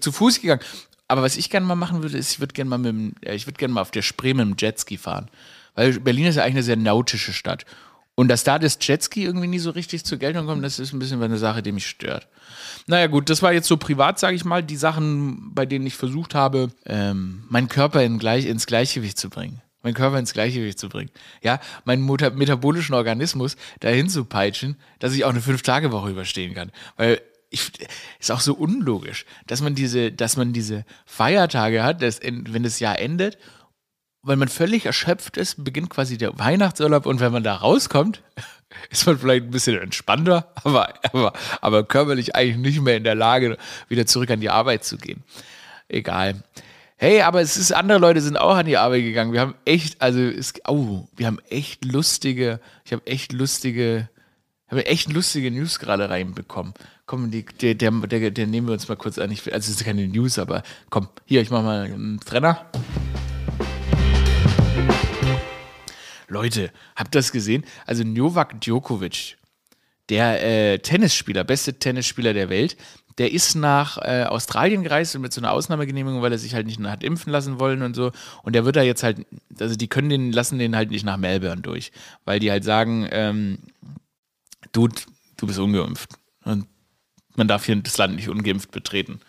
zu 0.00 0.12
Fuß 0.12 0.40
gegangen. 0.40 0.62
Aber 1.08 1.22
was 1.22 1.36
ich 1.36 1.50
gerne 1.50 1.66
mal 1.66 1.74
machen 1.74 2.02
würde, 2.02 2.16
ist, 2.16 2.32
ich 2.32 2.40
würde 2.40 2.54
gerne 2.54 2.70
mal 2.70 2.78
mit 2.78 2.88
dem, 2.88 3.14
ich 3.22 3.46
würde 3.46 3.58
gerne 3.58 3.74
mal 3.74 3.82
auf 3.82 3.90
der 3.90 4.02
Spree 4.02 4.34
mit 4.34 4.46
dem 4.46 4.54
Jetski 4.58 4.96
fahren. 4.96 5.30
Weil 5.74 6.00
Berlin 6.00 6.26
ist 6.26 6.36
ja 6.36 6.42
eigentlich 6.42 6.54
eine 6.54 6.62
sehr 6.62 6.76
nautische 6.76 7.32
Stadt. 7.32 7.64
Und 8.14 8.28
dass 8.28 8.44
da 8.44 8.58
das 8.58 8.78
Jetski 8.80 9.24
irgendwie 9.24 9.46
nie 9.46 9.58
so 9.58 9.70
richtig 9.70 10.04
zur 10.04 10.18
Geltung 10.18 10.46
kommt, 10.46 10.62
das 10.62 10.78
ist 10.78 10.92
ein 10.92 10.98
bisschen 10.98 11.22
eine 11.22 11.38
Sache, 11.38 11.62
die 11.62 11.72
mich 11.72 11.86
stört. 11.86 12.28
Naja, 12.86 13.06
gut, 13.06 13.30
das 13.30 13.42
war 13.42 13.52
jetzt 13.52 13.68
so 13.68 13.78
privat, 13.78 14.18
sage 14.18 14.36
ich 14.36 14.44
mal, 14.44 14.62
die 14.62 14.76
Sachen, 14.76 15.54
bei 15.54 15.64
denen 15.64 15.86
ich 15.86 15.94
versucht 15.94 16.34
habe, 16.34 16.70
ähm, 16.84 17.44
meinen 17.48 17.68
Körper 17.68 18.02
in 18.02 18.18
gleich, 18.18 18.44
ins 18.44 18.66
Gleichgewicht 18.66 19.18
zu 19.18 19.30
bringen. 19.30 19.62
Meinen 19.82 19.94
Körper 19.94 20.18
ins 20.18 20.34
Gleichgewicht 20.34 20.78
zu 20.78 20.88
bringen. 20.88 21.10
Ja, 21.42 21.58
meinen 21.84 22.04
metabolischen 22.04 22.94
Organismus 22.94 23.56
dahin 23.80 24.08
zu 24.08 24.24
peitschen, 24.24 24.76
dass 24.98 25.14
ich 25.14 25.24
auch 25.24 25.30
eine 25.30 25.40
Fünf-Tage-Woche 25.40 26.10
überstehen 26.10 26.54
kann. 26.54 26.70
Weil 26.96 27.20
ich, 27.50 27.72
ist 28.20 28.30
auch 28.30 28.40
so 28.40 28.54
unlogisch, 28.54 29.24
dass 29.46 29.60
man 29.60 29.74
diese, 29.74 30.12
dass 30.12 30.36
man 30.36 30.52
diese 30.52 30.84
Feiertage 31.04 31.82
hat, 31.82 32.02
dass, 32.02 32.20
wenn 32.22 32.62
das 32.62 32.78
Jahr 32.78 32.98
endet 32.98 33.38
wenn 34.22 34.38
man 34.38 34.48
völlig 34.48 34.86
erschöpft 34.86 35.36
ist, 35.36 35.64
beginnt 35.64 35.90
quasi 35.90 36.16
der 36.16 36.38
Weihnachtsurlaub 36.38 37.06
und 37.06 37.20
wenn 37.20 37.32
man 37.32 37.42
da 37.42 37.56
rauskommt, 37.56 38.22
ist 38.90 39.06
man 39.06 39.18
vielleicht 39.18 39.44
ein 39.44 39.50
bisschen 39.50 39.80
entspannter, 39.80 40.52
aber, 40.64 40.94
aber, 41.12 41.32
aber 41.60 41.84
körperlich 41.84 42.34
eigentlich 42.34 42.56
nicht 42.56 42.80
mehr 42.80 42.96
in 42.96 43.04
der 43.04 43.14
Lage, 43.14 43.56
wieder 43.88 44.06
zurück 44.06 44.30
an 44.30 44.40
die 44.40 44.50
Arbeit 44.50 44.84
zu 44.84 44.96
gehen. 44.96 45.24
Egal. 45.88 46.42
Hey, 46.96 47.22
aber 47.22 47.40
es 47.40 47.56
ist, 47.56 47.72
andere 47.72 47.98
Leute 47.98 48.20
sind 48.20 48.36
auch 48.36 48.54
an 48.54 48.66
die 48.66 48.76
Arbeit 48.76 49.02
gegangen. 49.02 49.32
Wir 49.32 49.40
haben 49.40 49.56
echt, 49.64 50.00
also, 50.00 50.20
es, 50.20 50.54
oh, 50.68 51.08
wir 51.16 51.26
haben 51.26 51.40
echt 51.50 51.84
lustige, 51.84 52.60
ich 52.84 52.92
habe 52.92 53.04
echt 53.06 53.32
lustige, 53.32 54.08
habe 54.68 54.86
echt 54.86 55.12
lustige 55.12 55.50
News 55.50 55.80
gerade 55.80 56.08
reinbekommen. 56.08 56.74
Komm, 57.06 57.32
die, 57.32 57.44
der, 57.44 57.74
der, 57.74 57.90
der, 57.90 58.30
der 58.30 58.46
nehmen 58.46 58.68
wir 58.68 58.74
uns 58.74 58.86
mal 58.86 58.94
kurz 58.94 59.18
an. 59.18 59.32
Ich, 59.32 59.52
also, 59.52 59.72
es 59.72 59.80
ist 59.80 59.84
keine 59.84 60.06
News, 60.06 60.38
aber 60.38 60.62
komm, 60.90 61.08
hier, 61.24 61.42
ich 61.42 61.50
mach 61.50 61.64
mal 61.64 61.86
einen 61.86 62.20
Trenner. 62.20 62.70
Leute, 66.32 66.72
habt 66.96 67.14
ihr 67.14 67.18
das 67.18 67.30
gesehen? 67.30 67.64
Also 67.86 68.04
Novak 68.04 68.60
Djokovic, 68.60 69.36
der 70.08 70.42
äh, 70.42 70.78
Tennisspieler, 70.78 71.44
beste 71.44 71.78
Tennisspieler 71.78 72.32
der 72.32 72.48
Welt, 72.48 72.76
der 73.18 73.32
ist 73.32 73.54
nach 73.54 73.98
äh, 73.98 74.24
Australien 74.24 74.82
gereist 74.82 75.14
und 75.14 75.22
mit 75.22 75.32
so 75.32 75.40
einer 75.40 75.52
Ausnahmegenehmigung, 75.52 76.22
weil 76.22 76.32
er 76.32 76.38
sich 76.38 76.54
halt 76.54 76.66
nicht 76.66 76.80
hat 76.80 77.04
impfen 77.04 77.30
lassen 77.30 77.60
wollen 77.60 77.82
und 77.82 77.94
so. 77.94 78.10
Und 78.42 78.54
der 78.54 78.64
wird 78.64 78.76
da 78.76 78.82
jetzt 78.82 79.02
halt, 79.02 79.26
also 79.60 79.76
die 79.76 79.88
können 79.88 80.08
den, 80.08 80.32
lassen 80.32 80.58
den 80.58 80.74
halt 80.74 80.90
nicht 80.90 81.04
nach 81.04 81.18
Melbourne 81.18 81.60
durch, 81.60 81.92
weil 82.24 82.40
die 82.40 82.50
halt 82.50 82.64
sagen, 82.64 83.06
ähm, 83.10 83.58
du, 84.72 84.88
du 85.36 85.46
bist 85.46 85.58
ungeimpft. 85.58 86.10
Und 86.44 86.66
man 87.36 87.48
darf 87.48 87.66
hier 87.66 87.76
das 87.76 87.98
Land 87.98 88.16
nicht 88.16 88.28
ungeimpft 88.28 88.70
betreten. 88.70 89.20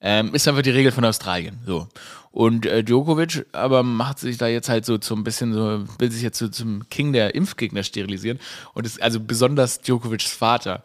Ähm, 0.00 0.34
ist 0.34 0.48
einfach 0.48 0.62
die 0.62 0.70
Regel 0.70 0.92
von 0.92 1.04
Australien. 1.04 1.58
So. 1.66 1.88
Und 2.32 2.64
äh, 2.64 2.84
Djokovic 2.84 3.46
aber 3.52 3.82
macht 3.82 4.18
sich 4.20 4.38
da 4.38 4.46
jetzt 4.46 4.68
halt 4.68 4.86
so 4.86 4.98
zum 4.98 5.24
bisschen 5.24 5.52
so, 5.52 5.84
will 5.98 6.10
sich 6.10 6.22
jetzt 6.22 6.38
so 6.38 6.48
zum 6.48 6.88
King 6.88 7.12
der 7.12 7.34
Impfgegner 7.34 7.82
sterilisieren. 7.82 8.38
Und 8.72 8.86
ist 8.86 9.02
also 9.02 9.20
besonders 9.20 9.80
Djokovics 9.80 10.32
Vater. 10.32 10.82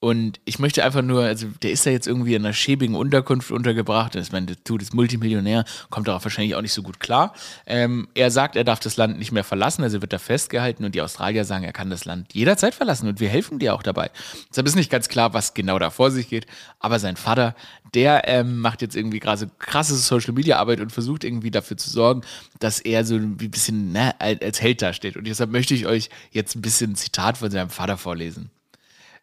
Und 0.00 0.38
ich 0.44 0.58
möchte 0.58 0.84
einfach 0.84 1.00
nur, 1.00 1.22
also 1.22 1.46
der 1.62 1.70
ist 1.70 1.86
ja 1.86 1.92
jetzt 1.92 2.06
irgendwie 2.06 2.34
in 2.34 2.44
einer 2.44 2.52
schäbigen 2.52 2.94
Unterkunft 2.94 3.50
untergebracht. 3.50 4.14
Ich 4.16 4.32
meine, 4.32 4.44
der 4.44 4.56
Dude 4.62 4.82
ist 4.82 4.92
Multimillionär, 4.92 5.64
kommt 5.88 6.08
darauf 6.08 6.22
wahrscheinlich 6.24 6.54
auch 6.54 6.60
nicht 6.60 6.74
so 6.74 6.82
gut 6.82 7.00
klar. 7.00 7.32
Ähm, 7.64 8.08
er 8.14 8.30
sagt, 8.30 8.54
er 8.54 8.64
darf 8.64 8.80
das 8.80 8.98
Land 8.98 9.18
nicht 9.18 9.32
mehr 9.32 9.44
verlassen, 9.44 9.82
also 9.82 10.02
wird 10.02 10.12
da 10.12 10.18
festgehalten 10.18 10.84
und 10.84 10.94
die 10.94 11.00
Australier 11.00 11.46
sagen, 11.46 11.64
er 11.64 11.72
kann 11.72 11.88
das 11.88 12.04
Land 12.04 12.34
jederzeit 12.34 12.74
verlassen 12.74 13.08
und 13.08 13.18
wir 13.18 13.30
helfen 13.30 13.58
dir 13.58 13.72
auch 13.72 13.82
dabei. 13.82 14.10
Deshalb 14.50 14.66
ist 14.66 14.76
nicht 14.76 14.90
ganz 14.90 15.08
klar, 15.08 15.32
was 15.32 15.54
genau 15.54 15.78
da 15.78 15.88
vor 15.88 16.10
sich 16.10 16.28
geht, 16.28 16.46
aber 16.80 16.98
sein 16.98 17.16
Vater, 17.16 17.54
der 17.94 18.28
ähm, 18.28 18.60
macht 18.60 18.82
jetzt 18.82 18.96
irgendwie 18.96 19.20
gerade 19.20 19.48
krasse 19.58 19.96
Social 19.96 20.34
Media 20.34 20.58
Arbeit 20.58 20.80
und 20.80 20.92
versucht 20.92 21.24
irgendwie 21.24 21.50
dafür 21.50 21.78
zu 21.78 21.88
sorgen, 21.88 22.20
dass 22.58 22.78
er 22.78 23.06
so 23.06 23.14
ein 23.14 23.38
bisschen 23.38 23.92
ne, 23.92 24.14
als 24.20 24.60
Held 24.60 24.82
dasteht. 24.82 25.16
Und 25.16 25.26
deshalb 25.26 25.50
möchte 25.50 25.74
ich 25.74 25.86
euch 25.86 26.10
jetzt 26.30 26.56
ein 26.56 26.62
bisschen 26.62 26.92
ein 26.92 26.96
Zitat 26.96 27.38
von 27.38 27.50
seinem 27.50 27.70
Vater 27.70 27.96
vorlesen. 27.96 28.50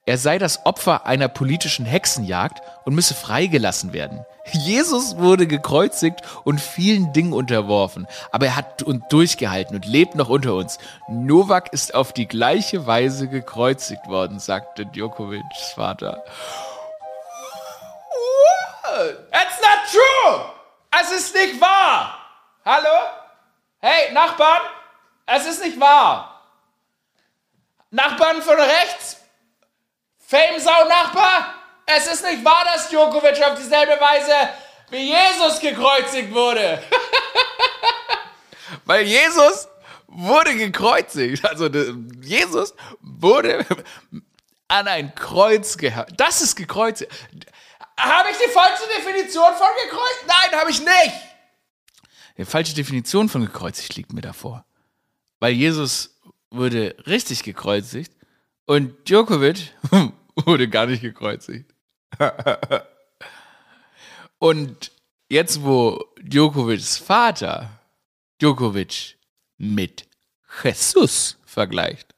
Er 0.08 0.18
sei 0.18 0.40
das 0.40 0.66
Opfer 0.66 1.06
einer 1.06 1.28
politischen 1.28 1.86
Hexenjagd 1.86 2.60
und 2.86 2.96
müsse 2.96 3.14
freigelassen 3.14 3.94
werden. 3.94 4.26
Jesus 4.52 5.18
wurde 5.18 5.46
gekreuzigt 5.46 6.22
und 6.44 6.60
vielen 6.60 7.14
Dingen 7.14 7.34
unterworfen, 7.34 8.08
aber 8.32 8.48
er 8.48 8.56
hat 8.56 8.82
uns 8.82 9.04
durchgehalten 9.10 9.76
und 9.76 9.86
lebt 9.86 10.16
noch 10.16 10.30
unter 10.30 10.56
uns. 10.56 10.80
Novak 11.08 11.72
ist 11.72 11.94
auf 11.94 12.14
die 12.14 12.28
gleiche 12.28 12.88
Weise 12.88 13.28
gekreuzigt 13.28 14.08
worden, 14.08 14.40
sagte 14.40 14.88
Djokovics 14.88 15.74
Vater. 15.76 16.24
That's 19.32 19.62
not 19.62 19.92
true! 19.92 20.46
Es 21.00 21.12
ist 21.12 21.36
nicht 21.36 21.62
wahr! 21.62 22.18
Hallo? 22.66 23.08
Hey, 23.80 24.12
Nachbarn? 24.14 24.62
Es 25.28 25.46
ist 25.46 25.64
nicht 25.64 25.80
wahr! 25.80 26.42
Nachbarn 27.92 28.42
von 28.42 28.56
rechts? 28.56 29.21
Famesau-Nachbar, 30.32 31.56
es 31.86 32.08
ist 32.08 32.24
nicht 32.24 32.46
wahr, 32.46 32.64
dass 32.64 32.88
Djokovic 32.88 33.44
auf 33.44 33.60
dieselbe 33.60 34.00
Weise 34.00 34.32
wie 34.90 35.12
Jesus 35.12 35.60
gekreuzigt 35.60 36.34
wurde. 36.34 36.82
Weil 38.86 39.06
Jesus 39.06 39.68
wurde 40.08 40.56
gekreuzigt. 40.56 41.44
Also 41.46 41.68
Jesus 42.22 42.74
wurde 43.02 43.66
an 44.70 44.88
ein 44.88 45.14
Kreuz 45.16 45.76
gehört. 45.78 46.14
Das 46.16 46.42
ist 46.42 46.56
gekreuzigt. 46.56 47.12
Habe 47.98 48.30
ich 48.32 48.38
die 48.38 48.52
falsche 48.52 48.88
Definition 48.88 49.54
von 49.54 49.68
gekreuzigt? 49.84 50.28
Nein, 50.28 50.60
habe 50.62 50.72
ich 50.72 50.80
nicht. 50.80 51.14
Die 52.38 52.46
falsche 52.46 52.74
Definition 52.74 53.28
von 53.28 53.46
gekreuzigt 53.46 53.98
liegt 53.98 54.14
mir 54.14 54.22
davor. 54.22 54.64
Weil 55.42 55.52
Jesus 55.52 56.18
wurde 56.50 56.96
richtig 57.06 57.44
gekreuzigt 57.44 58.14
und 58.66 59.10
Djokovic 59.10 59.74
wurde 60.46 60.68
gar 60.68 60.86
nicht 60.86 61.02
gekreuzigt. 61.02 61.74
Und 64.40 64.92
jetzt, 65.30 65.64
wo 65.64 66.04
Djokovics 66.20 66.98
Vater 66.98 67.70
Djokovic 68.42 69.18
mit 69.58 70.08
Jesus 70.64 71.38
vergleicht, 71.46 72.16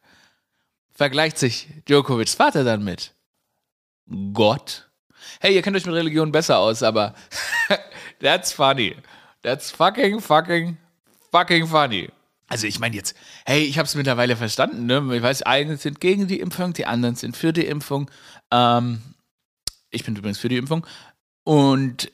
vergleicht 0.91 1.37
sich 1.37 1.67
Djokovics 1.87 2.35
Vater 2.35 2.63
dann 2.63 2.83
mit 2.83 3.13
Gott. 4.33 4.89
Hey, 5.39 5.55
ihr 5.55 5.61
kennt 5.61 5.75
euch 5.75 5.85
mit 5.85 5.95
Religion 5.95 6.31
besser 6.31 6.59
aus, 6.59 6.81
aber 6.83 7.13
that's 8.19 8.53
funny. 8.53 8.95
That's 9.41 9.71
fucking, 9.71 10.21
fucking, 10.21 10.77
fucking 11.31 11.67
funny. 11.67 12.09
Also 12.47 12.67
ich 12.67 12.79
meine 12.79 12.95
jetzt, 12.95 13.15
hey, 13.45 13.63
ich 13.63 13.77
habe 13.77 13.87
es 13.87 13.95
mittlerweile 13.95 14.35
verstanden, 14.35 14.85
ne? 14.85 15.15
Ich 15.15 15.23
weiß, 15.23 15.43
einige 15.43 15.77
sind 15.77 15.99
gegen 15.99 16.27
die 16.27 16.39
Impfung, 16.39 16.73
die 16.73 16.85
anderen 16.85 17.15
sind 17.15 17.37
für 17.37 17.53
die 17.53 17.65
Impfung. 17.65 18.11
Ähm, 18.51 19.01
ich 19.89 20.03
bin 20.03 20.15
übrigens 20.15 20.39
für 20.39 20.49
die 20.49 20.57
Impfung. 20.57 20.85
Und 21.43 22.11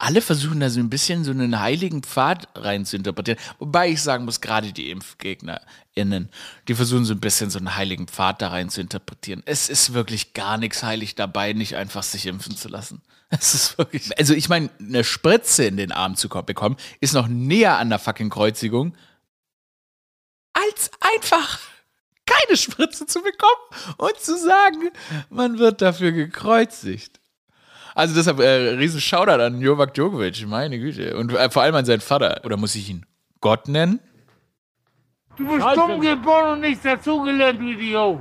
alle 0.00 0.22
versuchen 0.22 0.60
da 0.60 0.70
so 0.70 0.80
ein 0.80 0.88
bisschen 0.88 1.24
so 1.24 1.30
einen 1.30 1.60
heiligen 1.60 2.02
Pfad 2.02 2.48
rein 2.54 2.86
zu 2.86 2.96
interpretieren. 2.96 3.38
Wobei 3.58 3.90
ich 3.90 4.02
sagen 4.02 4.24
muss, 4.24 4.40
gerade 4.40 4.72
die 4.72 4.90
ImpfgegnerInnen, 4.90 6.30
die 6.68 6.74
versuchen 6.74 7.04
so 7.04 7.12
ein 7.12 7.20
bisschen 7.20 7.50
so 7.50 7.58
einen 7.58 7.76
heiligen 7.76 8.08
Pfad 8.08 8.40
da 8.40 8.48
rein 8.48 8.70
zu 8.70 8.80
interpretieren. 8.80 9.42
Es 9.44 9.68
ist 9.68 9.92
wirklich 9.92 10.32
gar 10.32 10.56
nichts 10.56 10.82
heilig 10.82 11.16
dabei, 11.16 11.52
nicht 11.52 11.76
einfach 11.76 12.02
sich 12.02 12.26
impfen 12.26 12.56
zu 12.56 12.68
lassen. 12.68 13.02
Es 13.32 13.54
ist 13.54 13.78
wirklich. 13.78 14.18
Also, 14.18 14.34
ich 14.34 14.48
meine, 14.48 14.70
eine 14.80 15.04
Spritze 15.04 15.64
in 15.64 15.76
den 15.76 15.92
Arm 15.92 16.16
zu 16.16 16.28
bekommen, 16.28 16.76
ist 16.98 17.14
noch 17.14 17.28
näher 17.28 17.78
an 17.78 17.88
der 17.88 18.00
fucking 18.00 18.28
Kreuzigung, 18.28 18.96
als 20.52 20.90
einfach 20.98 21.60
keine 22.26 22.56
Spritze 22.56 23.06
zu 23.06 23.20
bekommen 23.22 23.96
und 23.98 24.18
zu 24.18 24.36
sagen, 24.36 24.90
man 25.28 25.58
wird 25.58 25.80
dafür 25.80 26.10
gekreuzigt. 26.10 27.19
Also 27.94 28.14
deshalb 28.14 28.40
äh, 28.40 28.74
riesen 28.74 29.00
Shoutout 29.00 29.42
an 29.42 29.58
Novak 29.58 29.94
Djokovic, 29.94 30.46
meine 30.46 30.78
Güte. 30.78 31.16
Und 31.16 31.32
äh, 31.32 31.50
vor 31.50 31.62
allem 31.62 31.74
an 31.74 31.84
seinen 31.84 32.00
Vater. 32.00 32.40
Oder 32.44 32.56
muss 32.56 32.74
ich 32.74 32.88
ihn 32.88 33.04
Gott 33.40 33.68
nennen? 33.68 34.00
Du 35.36 35.46
bist 35.46 35.66
dumm 35.74 36.00
geboren 36.00 36.52
und 36.52 36.60
nichts 36.60 36.82
dazugelernt, 36.82 37.60
du 37.60 37.64
Idiot. 37.64 38.20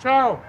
Ciao. 0.00 0.42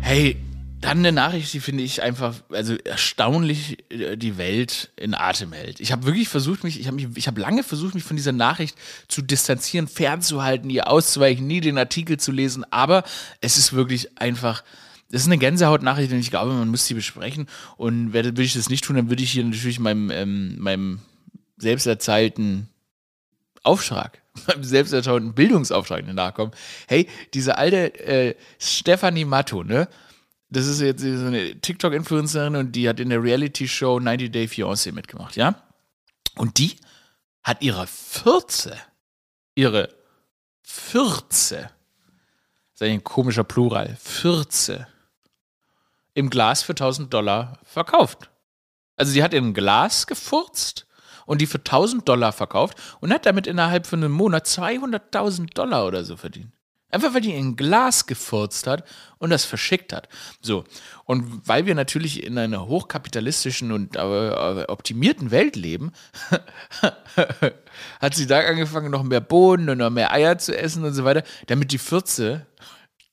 Hey, 0.00 0.36
dann 0.80 0.98
eine 0.98 1.12
Nachricht, 1.12 1.52
die 1.54 1.60
finde 1.60 1.82
ich 1.82 2.02
einfach, 2.02 2.34
also 2.50 2.76
erstaunlich 2.76 3.78
äh, 3.90 4.16
die 4.16 4.36
Welt 4.36 4.92
in 4.96 5.14
Atem 5.14 5.52
hält. 5.52 5.80
Ich 5.80 5.92
habe 5.92 6.04
wirklich 6.04 6.28
versucht, 6.28 6.62
mich, 6.62 6.78
ich 6.78 6.86
habe 6.86 7.00
ich 7.14 7.26
habe 7.26 7.40
lange 7.40 7.62
versucht, 7.62 7.94
mich 7.94 8.04
von 8.04 8.16
dieser 8.16 8.32
Nachricht 8.32 8.76
zu 9.08 9.22
distanzieren, 9.22 9.88
fernzuhalten, 9.88 10.68
ihr 10.68 10.88
auszuweichen, 10.88 11.46
nie 11.46 11.60
den 11.60 11.78
Artikel 11.78 12.18
zu 12.18 12.32
lesen, 12.32 12.64
aber 12.70 13.02
es 13.40 13.56
ist 13.56 13.72
wirklich 13.72 14.20
einfach, 14.20 14.62
das 15.14 15.22
ist 15.22 15.28
eine 15.28 15.38
Gänsehaut-Nachricht 15.38 16.10
und 16.10 16.18
ich 16.18 16.30
glaube, 16.30 16.52
man 16.52 16.66
muss 16.66 16.86
sie 16.86 16.94
besprechen. 16.94 17.46
Und 17.76 18.12
würde 18.12 18.42
ich 18.42 18.54
das 18.54 18.68
nicht 18.68 18.82
tun, 18.82 18.96
dann 18.96 19.10
würde 19.10 19.22
ich 19.22 19.30
hier 19.30 19.44
natürlich 19.44 19.78
meinem, 19.78 20.10
ähm, 20.10 20.58
meinem 20.58 21.02
selbst 21.56 21.86
erzeilten 21.86 22.68
Auftrag, 23.62 24.22
meinem 24.48 24.64
selbst 24.64 24.92
erzählten 24.92 25.32
Bildungsauftrag 25.32 26.04
nachkommen. 26.12 26.50
Hey, 26.88 27.06
diese 27.32 27.58
alte 27.58 27.94
äh, 28.00 28.34
Stephanie 28.58 29.24
Matto, 29.24 29.62
ne? 29.62 29.86
das 30.50 30.66
ist 30.66 30.80
jetzt 30.80 31.02
so 31.02 31.26
eine 31.26 31.60
TikTok-Influencerin 31.60 32.56
und 32.56 32.72
die 32.72 32.88
hat 32.88 32.98
in 32.98 33.10
der 33.10 33.22
Reality-Show 33.22 34.00
90 34.00 34.32
Day 34.32 34.46
Fiancé 34.46 34.90
mitgemacht, 34.90 35.36
ja? 35.36 35.62
Und 36.34 36.58
die 36.58 36.74
hat 37.44 37.62
ihre 37.62 37.86
Fürze, 37.86 38.76
ihre 39.54 39.94
Fürze, 40.60 41.70
das 42.72 42.80
ist 42.80 42.82
ein 42.82 43.04
komischer 43.04 43.44
Plural, 43.44 43.96
Fürze, 44.02 44.88
im 46.14 46.30
Glas 46.30 46.62
für 46.62 46.72
1000 46.72 47.12
Dollar 47.12 47.58
verkauft. 47.64 48.30
Also 48.96 49.12
sie 49.12 49.22
hat 49.22 49.34
in 49.34 49.48
ein 49.48 49.54
Glas 49.54 50.06
gefurzt 50.06 50.86
und 51.26 51.40
die 51.40 51.46
für 51.46 51.58
1000 51.58 52.08
Dollar 52.08 52.32
verkauft 52.32 52.78
und 53.00 53.12
hat 53.12 53.26
damit 53.26 53.46
innerhalb 53.46 53.86
von 53.86 54.02
einem 54.02 54.12
Monat 54.12 54.46
200.000 54.46 55.54
Dollar 55.54 55.86
oder 55.86 56.04
so 56.04 56.16
verdient. 56.16 56.52
Einfach 56.90 57.12
weil 57.12 57.22
die 57.22 57.34
in 57.34 57.48
ein 57.48 57.56
Glas 57.56 58.06
gefurzt 58.06 58.68
hat 58.68 58.84
und 59.18 59.30
das 59.30 59.44
verschickt 59.44 59.92
hat. 59.92 60.08
So. 60.40 60.62
Und 61.04 61.42
weil 61.48 61.66
wir 61.66 61.74
natürlich 61.74 62.22
in 62.22 62.38
einer 62.38 62.68
hochkapitalistischen 62.68 63.72
und 63.72 63.96
äh, 63.96 64.64
optimierten 64.68 65.32
Welt 65.32 65.56
leben, 65.56 65.90
hat 68.00 68.14
sie 68.14 68.28
da 68.28 68.38
angefangen, 68.38 68.92
noch 68.92 69.02
mehr 69.02 69.20
Bohnen 69.20 69.70
und 69.70 69.78
noch 69.78 69.90
mehr 69.90 70.12
Eier 70.12 70.38
zu 70.38 70.56
essen 70.56 70.84
und 70.84 70.94
so 70.94 71.04
weiter, 71.04 71.24
damit 71.48 71.72
die 71.72 71.78
Fürze, 71.78 72.46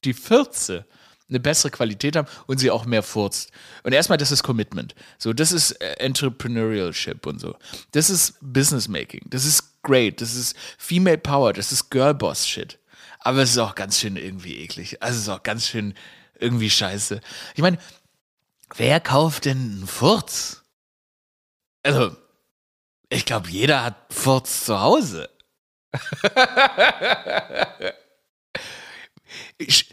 die 0.03 0.13
Fürze, 0.13 0.86
eine 1.32 1.40
bessere 1.40 1.72
Qualität 1.72 2.16
haben 2.16 2.28
und 2.46 2.60
sie 2.60 2.70
auch 2.70 2.86
mehr 2.86 3.02
furzt. 3.02 3.52
Und 3.84 3.94
erstmal, 3.94 4.18
das 4.18 4.32
ist 4.32 4.44
Commitment. 4.44 4.94
So, 5.18 5.34
das 5.34 5.52
ist 5.52 5.72
äh, 5.82 5.94
Entrepreneurship 5.94 7.26
und 7.26 7.40
so. 7.40 7.56
Das 7.92 8.10
ist 8.10 8.36
Business 8.42 8.88
Making. 8.88 9.22
Das 9.30 9.46
ist 9.46 9.82
great. 9.82 10.22
Das 10.22 10.36
ist 10.36 10.56
Female 10.78 11.18
Power. 11.18 11.54
Das 11.54 11.72
ist 11.72 11.90
Girlboss 11.90 12.48
Shit. 12.48 12.78
Aber 13.20 13.42
es 13.42 13.52
ist 13.52 13.58
auch 13.58 13.76
ganz 13.76 14.00
schön 14.00 14.18
irgendwie 14.18 14.58
eklig. 14.58 15.02
Also 15.02 15.18
es 15.18 15.24
ist 15.24 15.30
auch 15.30 15.44
ganz 15.44 15.68
schön 15.68 15.94
irgendwie 16.40 16.70
scheiße. 16.70 17.22
Ich 17.56 17.62
meine, 17.62 17.78
wer 18.76 19.00
kauft 19.00 19.46
denn 19.46 19.58
einen 19.58 19.88
Furz? 19.88 20.64
Also, 21.84 22.16
ich 23.10 23.26
glaube, 23.26 23.50
jeder 23.50 23.84
hat 23.84 23.96
Furz 24.12 24.66
zu 24.66 24.80
Hause. 24.80 25.30
ich, 29.58 29.90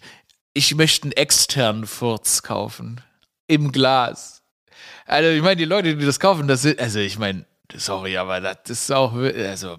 ich 0.58 0.74
möchte 0.74 1.04
einen 1.04 1.12
externen 1.12 1.86
Furz 1.86 2.42
kaufen. 2.42 3.00
Im 3.46 3.70
Glas. 3.70 4.42
Also, 5.06 5.30
ich 5.30 5.40
meine, 5.40 5.54
die 5.54 5.64
Leute, 5.64 5.96
die 5.96 6.04
das 6.04 6.18
kaufen, 6.18 6.48
das 6.48 6.62
sind, 6.62 6.80
also 6.80 6.98
ich 6.98 7.16
meine, 7.16 7.46
sorry, 7.76 8.16
aber 8.16 8.40
das 8.40 8.58
ist 8.68 8.90
auch, 8.90 9.14
also, 9.14 9.78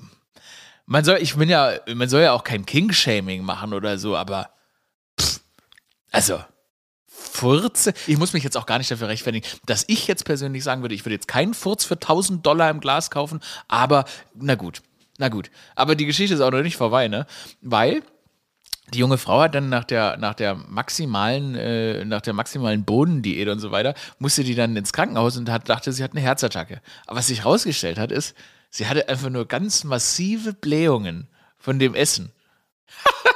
man 0.86 1.04
soll, 1.04 1.18
ich 1.18 1.36
bin 1.36 1.50
ja, 1.50 1.74
man 1.94 2.08
soll 2.08 2.22
ja 2.22 2.32
auch 2.32 2.46
kein 2.46 2.66
King-Shaming 2.66 3.44
machen 3.44 3.74
oder 3.74 3.98
so, 3.98 4.16
aber 4.16 4.52
pff, 5.20 5.42
also 6.12 6.42
Furze. 7.06 7.94
Ich 8.08 8.18
muss 8.18 8.32
mich 8.32 8.46
jetzt 8.46 8.56
auch 8.56 8.66
gar 8.66 8.78
nicht 8.78 8.90
dafür 8.90 9.10
rechtfertigen, 9.10 9.46
dass 9.66 9.84
ich 9.88 10.08
jetzt 10.08 10.24
persönlich 10.24 10.64
sagen 10.64 10.82
würde, 10.82 10.96
ich 10.96 11.06
würde 11.06 11.16
jetzt 11.16 11.28
keinen 11.28 11.54
Furz 11.54 11.84
für 11.84 11.96
1000 11.96 12.46
Dollar 12.46 12.70
im 12.70 12.80
Glas 12.80 13.12
kaufen, 13.12 13.42
aber 13.68 14.06
na 14.34 14.56
gut, 14.56 14.82
na 15.18 15.28
gut. 15.28 15.52
Aber 15.76 15.96
die 15.96 16.06
Geschichte 16.06 16.36
ist 16.36 16.42
auch 16.42 16.52
noch 16.52 16.64
nicht 16.64 16.78
vorbei, 16.78 17.10
ne? 17.10 17.28
Weil 17.62 18.02
die 18.94 19.00
junge 19.00 19.18
Frau 19.18 19.42
hat 19.42 19.56
dann 19.56 19.70
nach 19.70 19.84
der, 19.84 20.18
nach 20.18 20.34
der 20.34 20.56
maximalen, 20.56 21.56
äh, 21.56 22.06
nach 22.06 22.22
der 22.22 22.34
maximalen 22.34 22.86
Bodendiät 22.86 23.48
und 23.48 23.60
so 23.60 23.72
weiter, 23.72 23.94
musste 24.18 24.44
die 24.44 24.56
dann 24.56 24.76
ins 24.76 24.94
Krankenhaus 24.94 25.38
und 25.38 25.50
hat, 25.50 25.70
dachte, 25.70 25.92
sie 25.92 26.04
hat 26.04 26.12
eine 26.12 26.22
Herzattacke. 26.22 26.82
Aber 27.08 27.20
was 27.20 27.28
sich 27.28 27.40
herausgestellt 27.44 27.98
hat, 27.98 28.12
ist, 28.12 28.36
Sie 28.70 28.88
hatte 28.88 29.10
einfach 29.10 29.30
nur 29.30 29.48
ganz 29.48 29.84
massive 29.84 30.54
Blähungen 30.54 31.28
von 31.58 31.80
dem 31.80 31.96
Essen. 31.96 32.32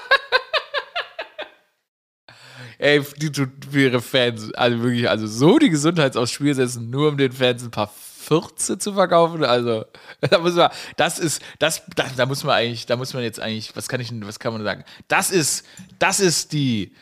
Ey, 2.78 3.04
die 3.18 3.32
tut 3.32 3.50
für 3.70 3.82
ihre 3.82 4.02
Fans, 4.02 4.54
also 4.54 4.84
wirklich, 4.84 5.10
also 5.10 5.26
so 5.26 5.58
die 5.58 5.70
Gesundheit 5.70 6.18
aufs 6.18 6.32
Spiel 6.32 6.54
setzen, 6.54 6.89
nur 6.89 7.10
um 7.10 7.18
den 7.18 7.32
Fans 7.32 7.63
ein 7.63 7.72
paar 7.72 7.88
Fürze 8.24 8.78
zu 8.78 8.94
verkaufen. 8.94 9.44
Also, 9.44 9.86
da 10.22 10.40
muss 10.40 10.56
man, 10.56 10.70
das 10.98 11.20
ist, 11.20 11.42
das, 11.60 11.84
das, 11.96 12.16
da 12.16 12.26
muss 12.26 12.44
man 12.44 12.56
eigentlich, 12.56 12.86
da 12.86 12.96
muss 12.96 13.14
man 13.14 13.24
jetzt 13.24 13.40
eigentlich, 13.40 13.76
was 13.76 13.88
kann 13.88 14.00
ich, 14.00 14.12
was 14.26 14.40
kann 14.40 14.54
man 14.54 14.64
sagen? 14.64 14.84
Das 15.08 15.32
ist, 15.32 15.66
das 16.00 16.20
ist 16.20 16.54
die, 16.54 16.94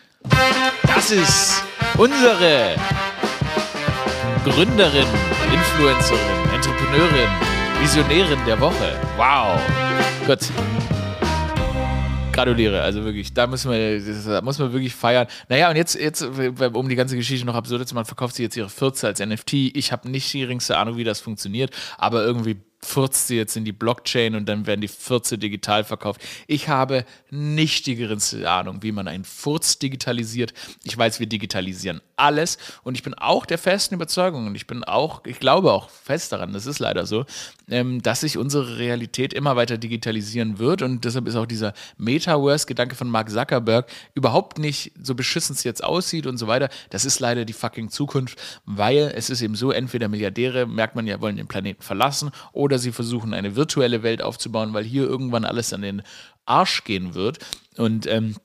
das 0.83 1.11
ist 1.11 1.63
unsere 1.97 2.75
Gründerin, 4.43 5.07
Influencerin, 5.53 6.19
Entrepreneurin, 6.53 7.29
Visionärin 7.79 8.39
der 8.45 8.59
Woche. 8.59 8.99
Wow. 9.17 9.59
Gott. 10.25 10.39
Gratuliere, 12.31 12.81
also 12.81 13.03
wirklich, 13.03 13.33
da 13.33 13.45
müssen 13.45 13.71
wir, 13.71 13.99
da 14.25 14.41
muss 14.41 14.57
man 14.57 14.71
wirklich 14.71 14.95
feiern. 14.95 15.27
Naja, 15.49 15.69
und 15.69 15.75
jetzt, 15.75 15.95
jetzt, 15.95 16.21
um 16.21 16.89
die 16.89 16.95
ganze 16.95 17.15
Geschichte 17.15 17.45
noch 17.45 17.55
absurd 17.55 17.87
zu 17.87 17.95
machen, 17.95 18.05
verkauft 18.05 18.35
sie 18.35 18.43
jetzt 18.43 18.55
ihre 18.55 18.69
14 18.69 19.07
als 19.07 19.19
NFT. 19.19 19.53
Ich 19.53 19.91
habe 19.91 20.09
nicht 20.09 20.31
die 20.33 20.39
geringste 20.39 20.77
Ahnung, 20.77 20.97
wie 20.97 21.03
das 21.03 21.19
funktioniert, 21.19 21.71
aber 21.97 22.23
irgendwie 22.23 22.57
furzt 22.83 23.27
sie 23.27 23.35
jetzt 23.35 23.55
in 23.55 23.65
die 23.65 23.73
Blockchain 23.73 24.35
und 24.35 24.47
dann 24.47 24.65
werden 24.65 24.81
die 24.81 24.87
Furze 24.87 25.37
digital 25.37 25.83
verkauft. 25.83 26.21
Ich 26.47 26.67
habe 26.67 27.05
nicht 27.29 27.85
die 27.85 27.95
geringste 27.95 28.49
Ahnung, 28.49 28.81
wie 28.81 28.91
man 28.91 29.07
einen 29.07 29.23
Furz 29.23 29.77
digitalisiert. 29.77 30.53
Ich 30.83 30.97
weiß, 30.97 31.19
wir 31.19 31.27
digitalisieren 31.27 32.01
alles 32.21 32.57
und 32.83 32.95
ich 32.95 33.03
bin 33.03 33.13
auch 33.13 33.45
der 33.45 33.57
festen 33.57 33.95
Überzeugung 33.95 34.47
und 34.47 34.55
ich 34.55 34.67
bin 34.67 34.83
auch, 34.83 35.21
ich 35.25 35.39
glaube 35.39 35.71
auch 35.71 35.89
fest 35.89 36.31
daran, 36.31 36.53
das 36.53 36.65
ist 36.65 36.79
leider 36.79 37.05
so, 37.05 37.25
ähm, 37.69 38.01
dass 38.01 38.21
sich 38.21 38.37
unsere 38.37 38.77
Realität 38.77 39.33
immer 39.33 39.55
weiter 39.55 39.77
digitalisieren 39.77 40.59
wird 40.59 40.81
und 40.81 41.03
deshalb 41.05 41.27
ist 41.27 41.35
auch 41.35 41.45
dieser 41.45 41.73
Metaverse-Gedanke 41.97 42.95
von 42.95 43.09
Mark 43.09 43.29
Zuckerberg 43.29 43.89
überhaupt 44.13 44.59
nicht 44.59 44.91
so 45.01 45.15
beschissen 45.15 45.55
es 45.55 45.63
jetzt 45.63 45.83
aussieht 45.83 46.27
und 46.27 46.37
so 46.37 46.47
weiter. 46.47 46.69
Das 46.89 47.05
ist 47.05 47.19
leider 47.19 47.45
die 47.45 47.53
fucking 47.53 47.89
Zukunft, 47.89 48.39
weil 48.65 49.11
es 49.15 49.29
ist 49.29 49.41
eben 49.41 49.55
so, 49.55 49.71
entweder 49.71 50.07
Milliardäre, 50.07 50.65
merkt 50.65 50.95
man 50.95 51.07
ja, 51.07 51.21
wollen 51.21 51.37
den 51.37 51.47
Planeten 51.47 51.81
verlassen 51.81 52.31
oder 52.53 52.79
sie 52.79 52.91
versuchen 52.91 53.33
eine 53.33 53.55
virtuelle 53.55 54.03
Welt 54.03 54.21
aufzubauen, 54.21 54.73
weil 54.73 54.83
hier 54.83 55.03
irgendwann 55.03 55.45
alles 55.45 55.73
an 55.73 55.81
den 55.81 56.01
Arsch 56.45 56.83
gehen 56.83 57.13
wird. 57.13 57.39
Und 57.77 58.07
ähm, 58.07 58.35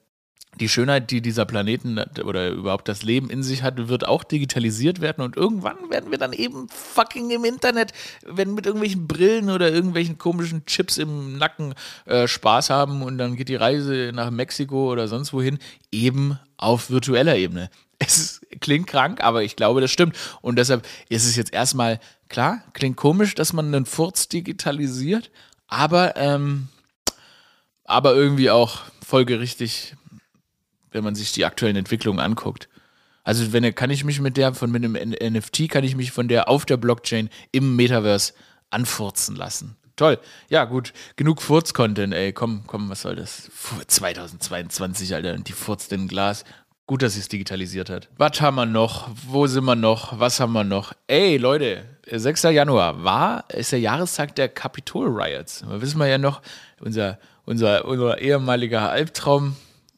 die 0.58 0.68
Schönheit, 0.68 1.10
die 1.10 1.20
dieser 1.20 1.44
Planeten 1.44 1.98
oder 2.24 2.48
überhaupt 2.48 2.88
das 2.88 3.02
Leben 3.02 3.30
in 3.30 3.42
sich 3.42 3.62
hat, 3.62 3.88
wird 3.88 4.06
auch 4.06 4.24
digitalisiert 4.24 5.00
werden 5.00 5.22
und 5.22 5.36
irgendwann 5.36 5.90
werden 5.90 6.10
wir 6.10 6.18
dann 6.18 6.32
eben 6.32 6.68
fucking 6.68 7.30
im 7.30 7.44
Internet, 7.44 7.92
wenn 8.24 8.54
mit 8.54 8.66
irgendwelchen 8.66 9.06
Brillen 9.06 9.50
oder 9.50 9.70
irgendwelchen 9.70 10.18
komischen 10.18 10.64
Chips 10.66 10.96
im 10.98 11.36
Nacken 11.38 11.74
äh, 12.06 12.26
Spaß 12.26 12.70
haben 12.70 13.02
und 13.02 13.18
dann 13.18 13.36
geht 13.36 13.48
die 13.48 13.56
Reise 13.56 14.12
nach 14.14 14.30
Mexiko 14.30 14.90
oder 14.90 15.08
sonst 15.08 15.32
wohin 15.32 15.58
eben 15.92 16.38
auf 16.56 16.90
virtueller 16.90 17.36
Ebene. 17.36 17.70
Es 17.98 18.42
klingt 18.60 18.88
krank, 18.88 19.24
aber 19.24 19.42
ich 19.42 19.56
glaube, 19.56 19.80
das 19.80 19.90
stimmt. 19.90 20.16
Und 20.42 20.56
deshalb 20.56 20.86
ist 21.08 21.24
es 21.24 21.34
jetzt 21.34 21.54
erstmal 21.54 21.98
klar, 22.28 22.62
klingt 22.74 22.98
komisch, 22.98 23.34
dass 23.34 23.54
man 23.54 23.74
einen 23.74 23.86
Furz 23.86 24.28
digitalisiert, 24.28 25.30
aber, 25.66 26.14
ähm, 26.16 26.68
aber 27.84 28.14
irgendwie 28.14 28.50
auch 28.50 28.82
folgerichtig, 29.02 29.94
wenn 30.96 31.04
man 31.04 31.14
sich 31.14 31.32
die 31.32 31.44
aktuellen 31.44 31.76
Entwicklungen 31.76 32.18
anguckt. 32.18 32.68
Also 33.22 33.52
wenn 33.52 33.74
kann 33.74 33.90
ich 33.90 34.02
mich 34.02 34.20
mit 34.20 34.36
der 34.36 34.54
von 34.54 34.70
mit 34.70 34.82
einem 34.84 34.94
NFT 34.94 35.68
kann 35.68 35.84
ich 35.84 35.94
mich 35.94 36.10
von 36.10 36.26
der 36.26 36.48
auf 36.48 36.64
der 36.64 36.76
Blockchain 36.76 37.28
im 37.52 37.76
Metaverse 37.76 38.32
anfurzen 38.70 39.36
lassen. 39.36 39.76
Toll. 39.96 40.18
Ja, 40.48 40.64
gut. 40.64 40.92
Genug 41.16 41.40
Furz-Content, 41.40 42.12
ey. 42.14 42.32
Komm, 42.32 42.64
komm, 42.66 42.90
was 42.90 43.02
soll 43.02 43.16
das? 43.16 43.50
2022, 43.86 45.14
Alter. 45.14 45.38
Die 45.38 45.52
furzt 45.52 45.92
in 45.92 46.06
Glas. 46.06 46.44
Gut, 46.86 47.02
dass 47.02 47.14
sie 47.14 47.20
es 47.20 47.28
digitalisiert 47.28 47.90
hat. 47.90 48.08
Was 48.16 48.40
haben 48.40 48.56
wir 48.56 48.66
noch? 48.66 49.08
Wo 49.26 49.46
sind 49.46 49.64
wir 49.64 49.74
noch? 49.74 50.20
Was 50.20 50.38
haben 50.38 50.52
wir 50.52 50.64
noch? 50.64 50.92
Ey, 51.08 51.36
Leute, 51.36 51.84
6. 52.08 52.44
Januar 52.44 53.02
war, 53.02 53.44
ist 53.50 53.72
der 53.72 53.80
Jahrestag 53.80 54.36
der 54.36 54.48
Capitol 54.48 55.08
Riots. 55.08 55.64
Da 55.68 55.80
wissen 55.80 55.98
wir 55.98 56.06
ja 56.06 56.18
noch, 56.18 56.42
unser, 56.78 57.18
unser, 57.44 57.86
unser 57.86 58.18
ehemaliger 58.18 58.90
Albtraum, 58.90 59.56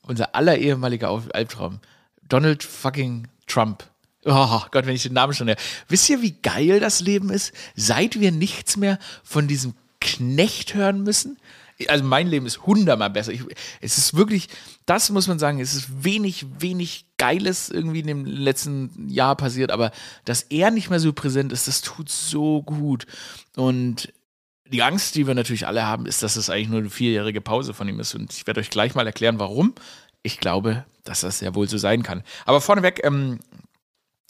unser 0.09 0.35
aller 0.35 0.59
ehemaliger 0.59 1.23
Albtraum, 1.33 1.81
Donald 2.29 2.63
fucking 2.63 3.29
Trump. 3.47 3.85
Oh 4.25 4.63
Gott, 4.71 4.87
wenn 4.87 4.95
ich 4.95 5.05
den 5.05 5.13
Namen 5.13 5.33
schon 5.33 5.49
höre. 5.49 5.57
Wisst 5.89 6.09
ihr, 6.11 6.21
wie 6.23 6.37
geil 6.43 6.81
das 6.81 7.01
Leben 7.01 7.31
ist? 7.31 7.53
Seit 7.77 8.21
wir 8.21 8.33
nichts 8.33 8.77
mehr 8.77 8.99
von 9.23 9.47
diesem 9.47 9.75
Knecht 10.01 10.75
hören 10.75 11.03
müssen? 11.03 11.39
Also 11.87 12.05
mein 12.05 12.27
Leben 12.27 12.45
ist 12.45 12.67
hundertmal 12.67 13.11
besser. 13.11 13.33
Ich, 13.33 13.43
es 13.81 13.99
ist 13.99 14.15
wirklich, 14.15 14.49
das 14.85 15.11
muss 15.11 15.29
man 15.29 15.39
sagen, 15.39 15.61
es 15.61 15.75
ist 15.75 16.05
wenig, 16.05 16.47
wenig 16.59 17.07
Geiles 17.19 17.71
irgendwie 17.71 18.01
in 18.01 18.09
dem 18.09 18.25
letzten 18.25 19.09
Jahr 19.09 19.37
passiert, 19.37 19.71
aber 19.71 19.93
dass 20.25 20.43
er 20.43 20.73
nicht 20.73 20.91
mehr 20.91 20.99
so 20.99 21.13
präsent 21.13 21.53
ist, 21.53 21.69
das 21.69 21.81
tut 21.81 22.09
so 22.09 22.63
gut. 22.63 23.07
Und 23.55 24.13
die 24.71 24.83
Angst, 24.83 25.15
die 25.15 25.27
wir 25.27 25.35
natürlich 25.35 25.67
alle 25.67 25.87
haben, 25.87 26.07
ist, 26.07 26.23
dass 26.23 26.37
es 26.37 26.51
eigentlich 26.51 26.69
nur 26.69 26.81
eine 26.81 26.91
vierjährige 26.91 27.41
Pause 27.41 27.75
von 27.75 27.89
ihm 27.89 28.01
ist. 28.01 28.15
Und 28.15 28.33
ich 28.33 28.47
werde 28.47 28.61
euch 28.61 28.71
gleich 28.71 28.95
mal 28.95 29.07
erklären, 29.07 29.39
warum. 29.39 29.75
Ich 30.23 30.39
glaube, 30.39 30.85
dass 31.05 31.21
das 31.21 31.41
ja 31.41 31.55
wohl 31.55 31.69
so 31.69 31.79
sein 31.79 32.03
kann. 32.03 32.23
Aber 32.45 32.61
vorneweg, 32.61 33.01
ähm, 33.05 33.39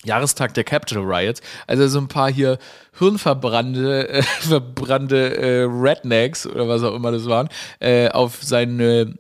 Jahrestag 0.05 0.55
der 0.55 0.64
Capital 0.64 1.03
Riots. 1.03 1.40
Also 1.66 1.88
so 1.88 1.98
ein 1.98 2.09
paar 2.09 2.31
hier 2.31 2.59
hirnverbrannte 2.98 4.09
äh, 4.09 4.22
verbrannte 4.40 5.37
äh, 5.37 5.62
Rednecks 5.64 6.46
oder 6.46 6.68
was 6.68 6.83
auch 6.83 6.94
immer 6.94 7.11
das 7.11 7.27
waren, 7.27 7.48
äh, 7.81 8.09
auf 8.09 8.38
seine 8.42 9.14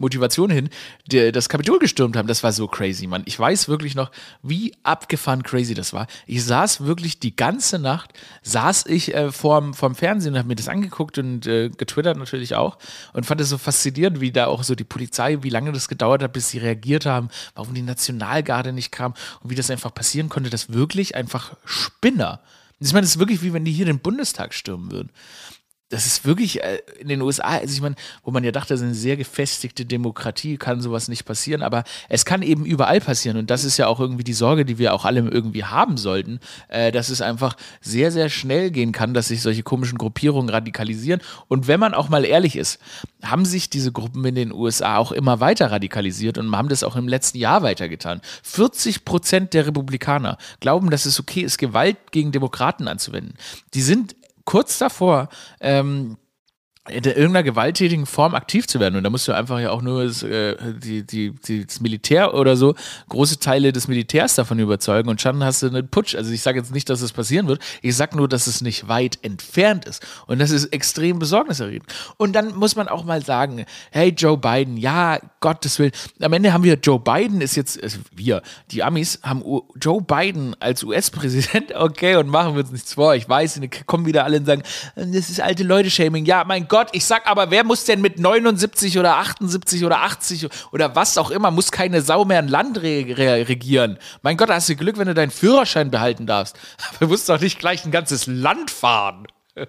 Motivation 0.00 0.50
hin, 0.50 0.68
die, 1.06 1.30
das 1.30 1.48
Kapitol 1.48 1.78
gestürmt 1.78 2.16
haben. 2.16 2.26
Das 2.26 2.42
war 2.42 2.52
so 2.52 2.66
crazy, 2.66 3.06
Mann. 3.06 3.22
Ich 3.26 3.38
weiß 3.38 3.68
wirklich 3.68 3.94
noch, 3.94 4.10
wie 4.42 4.72
abgefahren 4.82 5.42
crazy 5.42 5.74
das 5.74 5.92
war. 5.92 6.06
Ich 6.26 6.44
saß 6.44 6.84
wirklich 6.84 7.20
die 7.20 7.36
ganze 7.36 7.78
Nacht, 7.78 8.12
saß 8.42 8.86
ich 8.86 9.14
äh, 9.14 9.30
vorm, 9.30 9.74
vorm 9.74 9.94
Fernsehen 9.94 10.32
und 10.32 10.38
habe 10.38 10.48
mir 10.48 10.56
das 10.56 10.68
angeguckt 10.68 11.18
und 11.18 11.46
äh, 11.46 11.68
getwittert 11.68 12.16
natürlich 12.16 12.54
auch 12.54 12.78
und 13.12 13.26
fand 13.26 13.40
es 13.40 13.50
so 13.50 13.58
faszinierend, 13.58 14.20
wie 14.20 14.32
da 14.32 14.46
auch 14.46 14.64
so 14.64 14.74
die 14.74 14.84
Polizei, 14.84 15.38
wie 15.42 15.50
lange 15.50 15.72
das 15.72 15.88
gedauert 15.88 16.22
hat, 16.22 16.32
bis 16.32 16.48
sie 16.48 16.58
reagiert 16.58 17.06
haben, 17.06 17.28
warum 17.54 17.74
die 17.74 17.82
Nationalgarde 17.82 18.72
nicht 18.72 18.90
kam 18.90 19.14
und 19.42 19.50
wie 19.50 19.54
das 19.54 19.70
einfach 19.70 19.94
passieren 19.94 20.28
konnte, 20.28 20.50
dass 20.50 20.72
wirklich 20.72 21.14
einfach 21.14 21.54
Spinner 21.64 22.40
ich 22.82 22.94
meine, 22.94 23.02
das 23.02 23.16
ist 23.16 23.18
wirklich 23.18 23.42
wie 23.42 23.52
wenn 23.52 23.66
die 23.66 23.72
hier 23.72 23.84
den 23.84 23.98
Bundestag 23.98 24.54
stürmen 24.54 24.90
würden 24.90 25.10
das 25.90 26.06
ist 26.06 26.24
wirklich 26.24 26.62
äh, 26.62 26.78
in 26.98 27.08
den 27.08 27.20
USA, 27.20 27.58
also 27.58 27.74
ich 27.74 27.80
meine, 27.80 27.96
wo 28.22 28.30
man 28.30 28.44
ja 28.44 28.52
dachte, 28.52 28.72
das 28.72 28.80
ist 28.80 28.86
eine 28.86 28.94
sehr 28.94 29.16
gefestigte 29.16 29.84
Demokratie, 29.84 30.56
kann 30.56 30.80
sowas 30.80 31.08
nicht 31.08 31.24
passieren, 31.24 31.62
aber 31.62 31.84
es 32.08 32.24
kann 32.24 32.42
eben 32.42 32.64
überall 32.64 33.00
passieren 33.00 33.36
und 33.36 33.50
das 33.50 33.64
ist 33.64 33.76
ja 33.76 33.88
auch 33.88 34.00
irgendwie 34.00 34.24
die 34.24 34.32
Sorge, 34.32 34.64
die 34.64 34.78
wir 34.78 34.94
auch 34.94 35.04
alle 35.04 35.20
irgendwie 35.20 35.64
haben 35.64 35.96
sollten, 35.96 36.38
äh, 36.68 36.92
dass 36.92 37.08
es 37.08 37.20
einfach 37.20 37.56
sehr, 37.80 38.12
sehr 38.12 38.30
schnell 38.30 38.70
gehen 38.70 38.92
kann, 38.92 39.14
dass 39.14 39.28
sich 39.28 39.42
solche 39.42 39.64
komischen 39.64 39.98
Gruppierungen 39.98 40.48
radikalisieren 40.48 41.20
und 41.48 41.66
wenn 41.66 41.80
man 41.80 41.92
auch 41.92 42.08
mal 42.08 42.24
ehrlich 42.24 42.56
ist, 42.56 42.78
haben 43.22 43.44
sich 43.44 43.68
diese 43.68 43.90
Gruppen 43.90 44.24
in 44.24 44.36
den 44.36 44.52
USA 44.52 44.96
auch 44.96 45.10
immer 45.12 45.40
weiter 45.40 45.72
radikalisiert 45.72 46.38
und 46.38 46.56
haben 46.56 46.68
das 46.68 46.84
auch 46.84 46.96
im 46.96 47.08
letzten 47.08 47.38
Jahr 47.38 47.62
weitergetan. 47.62 48.20
40 48.44 49.04
Prozent 49.04 49.54
der 49.54 49.66
Republikaner 49.66 50.38
glauben, 50.60 50.90
dass 50.90 51.04
es 51.04 51.18
okay 51.18 51.40
ist, 51.40 51.58
Gewalt 51.58 51.98
gegen 52.12 52.32
Demokraten 52.32 52.86
anzuwenden. 52.88 53.34
Die 53.74 53.82
sind 53.82 54.14
kurz 54.44 54.78
davor, 54.78 55.28
ähm, 55.60 56.16
in 56.88 57.04
irgendeiner 57.04 57.42
gewalttätigen 57.42 58.06
Form 58.06 58.34
aktiv 58.34 58.66
zu 58.66 58.80
werden. 58.80 58.96
Und 58.96 59.04
da 59.04 59.10
musst 59.10 59.28
du 59.28 59.32
einfach 59.32 59.60
ja 59.60 59.70
auch 59.70 59.82
nur 59.82 60.04
das, 60.04 60.22
äh, 60.22 60.56
die, 60.82 61.04
die, 61.06 61.32
die, 61.46 61.66
das 61.66 61.80
Militär 61.80 62.32
oder 62.32 62.56
so, 62.56 62.74
große 63.10 63.38
Teile 63.38 63.72
des 63.72 63.86
Militärs 63.86 64.34
davon 64.34 64.58
überzeugen 64.58 65.10
und 65.10 65.20
schon 65.20 65.44
hast 65.44 65.62
du 65.62 65.66
einen 65.66 65.88
Putsch. 65.88 66.14
Also 66.14 66.32
ich 66.32 66.40
sage 66.40 66.58
jetzt 66.58 66.72
nicht, 66.72 66.88
dass 66.88 67.02
es 67.02 67.12
passieren 67.12 67.48
wird, 67.48 67.60
ich 67.82 67.94
sage 67.94 68.16
nur, 68.16 68.28
dass 68.28 68.46
es 68.46 68.62
nicht 68.62 68.88
weit 68.88 69.18
entfernt 69.20 69.84
ist. 69.84 70.04
Und 70.26 70.40
das 70.40 70.50
ist 70.50 70.66
extrem 70.66 71.18
besorgniserregend. 71.18 71.84
Und 72.16 72.32
dann 72.32 72.54
muss 72.54 72.76
man 72.76 72.88
auch 72.88 73.04
mal 73.04 73.22
sagen, 73.22 73.66
hey 73.90 74.08
Joe 74.16 74.38
Biden, 74.38 74.78
ja, 74.78 75.18
Gottes 75.40 75.78
Willen, 75.78 75.92
am 76.20 76.32
Ende 76.32 76.54
haben 76.54 76.64
wir 76.64 76.78
Joe 76.82 76.98
Biden 76.98 77.42
ist 77.42 77.56
jetzt, 77.56 77.82
also 77.82 77.98
wir, 78.10 78.40
die 78.70 78.82
Amis 78.82 79.20
haben 79.22 79.42
U 79.42 79.62
Joe 79.78 80.00
Biden 80.00 80.56
als 80.60 80.82
US-Präsident, 80.82 81.74
okay, 81.74 82.16
und 82.16 82.28
machen 82.28 82.54
wir 82.54 82.62
uns 82.62 82.72
nichts 82.72 82.94
vor. 82.94 83.14
Ich 83.14 83.28
weiß, 83.28 83.60
kommen 83.86 84.06
wieder 84.06 84.24
alle 84.24 84.38
und 84.38 84.46
sagen, 84.46 84.62
das 84.96 85.28
ist 85.28 85.42
alte 85.42 85.62
Leute-Shaming. 85.62 86.24
Ja, 86.24 86.44
mein 86.44 86.68
Gott, 86.70 86.88
ich 86.92 87.04
sag 87.04 87.26
aber, 87.26 87.50
wer 87.50 87.64
muss 87.64 87.84
denn 87.84 88.00
mit 88.00 88.20
79 88.20 88.96
oder 88.96 89.16
78 89.16 89.84
oder 89.84 90.02
80 90.02 90.48
oder 90.72 90.94
was 90.94 91.18
auch 91.18 91.32
immer, 91.32 91.50
muss 91.50 91.72
keine 91.72 92.00
Sau 92.00 92.24
mehr 92.24 92.38
ein 92.38 92.46
Land 92.46 92.80
re 92.80 93.04
re 93.18 93.48
regieren. 93.48 93.98
Mein 94.22 94.36
Gott, 94.36 94.50
hast 94.50 94.68
du 94.68 94.76
Glück, 94.76 94.96
wenn 94.96 95.08
du 95.08 95.14
deinen 95.14 95.32
Führerschein 95.32 95.90
behalten 95.90 96.26
darfst. 96.26 96.56
Aber 96.88 96.98
du 97.00 97.08
musst 97.08 97.28
doch 97.28 97.40
nicht 97.40 97.58
gleich 97.58 97.84
ein 97.84 97.90
ganzes 97.90 98.26
Land 98.28 98.70
fahren. 98.70 99.26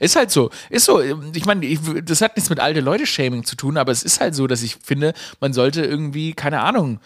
Ist 0.00 0.16
halt 0.16 0.30
so. 0.30 0.50
Ist 0.70 0.86
so. 0.86 1.00
Ich 1.34 1.44
meine, 1.44 1.66
das 2.02 2.22
hat 2.22 2.36
nichts 2.36 2.50
mit 2.50 2.58
alte 2.58 2.80
Leute-Shaming 2.80 3.44
zu 3.44 3.56
tun, 3.56 3.78
aber 3.78 3.90
es 3.90 4.02
ist 4.02 4.20
halt 4.20 4.34
so, 4.34 4.46
dass 4.46 4.62
ich 4.62 4.76
finde, 4.82 5.14
man 5.40 5.54
sollte 5.54 5.82
irgendwie, 5.82 6.34
keine 6.34 6.60
Ahnung, 6.60 7.00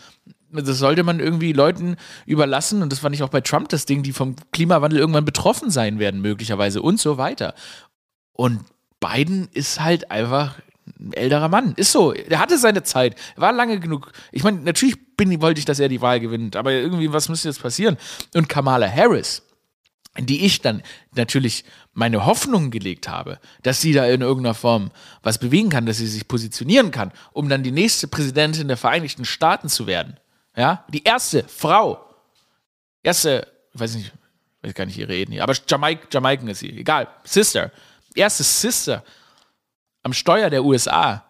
das 0.51 0.79
sollte 0.79 1.05
man 1.05 1.20
irgendwie 1.20 1.53
Leuten 1.53 1.96
überlassen, 2.25 2.83
und 2.83 2.90
das 2.90 3.01
fand 3.01 3.14
ich 3.14 3.22
auch 3.22 3.29
bei 3.29 3.40
Trump 3.40 3.68
das 3.68 3.87
Ding, 3.87 4.03
die 4.03 4.12
vom 4.12 4.35
Klimawandel 4.53 4.99
irgendwann 4.99 5.25
betroffen 5.25 5.70
sein 5.70 6.01
werden, 6.01 6.20
möglicherweise 6.20 6.83
und 6.83 6.99
so 6.99 7.18
weiter. 7.18 7.55
Und 8.33 8.64
Biden 9.01 9.49
ist 9.53 9.81
halt 9.81 10.11
einfach 10.11 10.57
ein 10.99 11.13
älterer 11.13 11.49
Mann. 11.49 11.75
Ist 11.77 11.93
so. 11.93 12.13
Er 12.13 12.39
hatte 12.39 12.59
seine 12.59 12.83
Zeit. 12.83 13.17
Er 13.37 13.43
war 13.43 13.53
lange 13.53 13.81
genug. 13.81 14.13
Ich 14.33 14.45
meine, 14.45 14.61
natürlich 14.61 15.17
bin, 15.17 15.41
wollte 15.41 15.59
ich, 15.59 15.65
dass 15.65 15.81
er 15.81 15.89
die 15.89 16.01
Wahl 16.01 16.21
gewinnt, 16.21 16.57
aber 16.57 16.73
irgendwie, 16.73 17.13
was 17.13 17.29
müsste 17.29 17.49
jetzt 17.49 17.63
passieren? 17.63 17.97
Und 18.35 18.49
Kamala 18.49 18.89
Harris, 18.91 19.43
in 20.17 20.27
die 20.27 20.45
ich 20.45 20.61
dann 20.61 20.83
natürlich 21.15 21.65
meine 21.93 22.27
Hoffnungen 22.27 22.71
gelegt 22.71 23.09
habe, 23.09 23.39
dass 23.63 23.81
sie 23.81 23.93
da 23.93 24.07
in 24.07 24.21
irgendeiner 24.21 24.55
Form 24.55 24.91
was 25.23 25.39
bewegen 25.39 25.71
kann, 25.71 25.87
dass 25.87 25.99
sie 25.99 26.07
sich 26.07 26.29
positionieren 26.29 26.91
kann, 26.91 27.13
um 27.33 27.49
dann 27.49 27.63
die 27.63 27.73
nächste 27.73 28.09
Präsidentin 28.09 28.69
der 28.69 28.77
Vereinigten 28.77 29.25
Staaten 29.25 29.69
zu 29.69 29.87
werden. 29.87 30.19
Ja, 30.57 30.85
die 30.89 31.05
erste 31.05 31.45
Frau, 31.45 32.03
erste, 33.03 33.47
ich 33.75 33.81
weiß 33.81 33.95
nicht, 33.97 34.13
ich 34.63 34.69
weiß 34.69 34.75
gar 34.75 34.87
nicht 34.87 34.99
ihre 34.99 35.15
Ethnie, 35.15 35.41
aber 35.41 35.55
Jamaik, 35.69 36.09
Jamaiken 36.11 36.49
ist 36.49 36.61
sie, 36.61 36.71
egal, 36.71 37.09
Sister, 37.25 37.71
erste 38.17 38.43
Sister 38.43 39.05
am 40.03 40.13
Steuer 40.13 40.51
der 40.51 40.65
USA, 40.65 41.25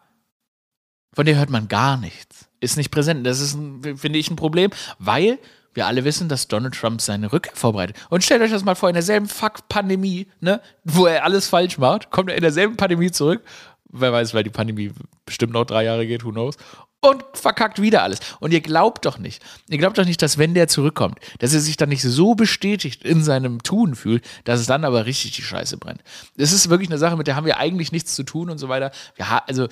von 1.14 1.26
der 1.26 1.36
hört 1.36 1.50
man 1.50 1.68
gar 1.68 1.96
nichts. 1.96 2.48
Ist 2.60 2.76
nicht 2.76 2.90
präsent. 2.90 3.26
Das 3.26 3.40
ist, 3.40 3.52
finde 3.52 4.18
ich, 4.18 4.30
ein 4.30 4.36
Problem, 4.36 4.70
weil 4.98 5.38
wir 5.72 5.86
alle 5.86 6.04
wissen, 6.04 6.28
dass 6.28 6.48
Donald 6.48 6.74
Trump 6.74 7.00
seine 7.00 7.32
Rückkehr 7.32 7.54
vorbereitet. 7.54 7.96
Und 8.10 8.24
stellt 8.24 8.42
euch 8.42 8.50
das 8.50 8.64
mal 8.64 8.74
vor, 8.74 8.88
in 8.88 8.94
derselben 8.94 9.28
Fuck-Pandemie, 9.28 10.26
ne, 10.40 10.60
wo 10.84 11.06
er 11.06 11.24
alles 11.24 11.48
falsch 11.48 11.78
macht, 11.78 12.10
kommt 12.10 12.30
er 12.30 12.36
in 12.36 12.42
derselben 12.42 12.76
Pandemie 12.76 13.10
zurück. 13.10 13.42
Wer 13.90 14.12
weiß, 14.12 14.34
weil 14.34 14.42
die 14.42 14.50
Pandemie 14.50 14.92
bestimmt 15.24 15.52
noch 15.52 15.64
drei 15.64 15.84
Jahre 15.84 16.06
geht, 16.06 16.24
who 16.24 16.32
knows 16.32 16.56
und 17.06 17.24
verkackt 17.34 17.80
wieder 17.80 18.02
alles. 18.02 18.20
Und 18.40 18.52
ihr 18.52 18.60
glaubt 18.60 19.04
doch 19.04 19.18
nicht, 19.18 19.42
ihr 19.68 19.78
glaubt 19.78 19.98
doch 19.98 20.04
nicht, 20.04 20.20
dass 20.22 20.38
wenn 20.38 20.54
der 20.54 20.68
zurückkommt, 20.68 21.18
dass 21.38 21.54
er 21.54 21.60
sich 21.60 21.76
dann 21.76 21.88
nicht 21.88 22.02
so 22.02 22.34
bestätigt 22.34 23.04
in 23.04 23.22
seinem 23.22 23.62
Tun 23.62 23.94
fühlt, 23.94 24.24
dass 24.44 24.60
es 24.60 24.66
dann 24.66 24.84
aber 24.84 25.06
richtig 25.06 25.32
die 25.32 25.42
Scheiße 25.42 25.76
brennt. 25.76 26.02
Das 26.36 26.52
ist 26.52 26.68
wirklich 26.68 26.90
eine 26.90 26.98
Sache, 26.98 27.16
mit 27.16 27.26
der 27.26 27.36
haben 27.36 27.46
wir 27.46 27.58
eigentlich 27.58 27.92
nichts 27.92 28.14
zu 28.14 28.22
tun 28.22 28.50
und 28.50 28.58
so 28.58 28.68
weiter. 28.68 28.90
Ja, 29.18 29.42
also 29.46 29.68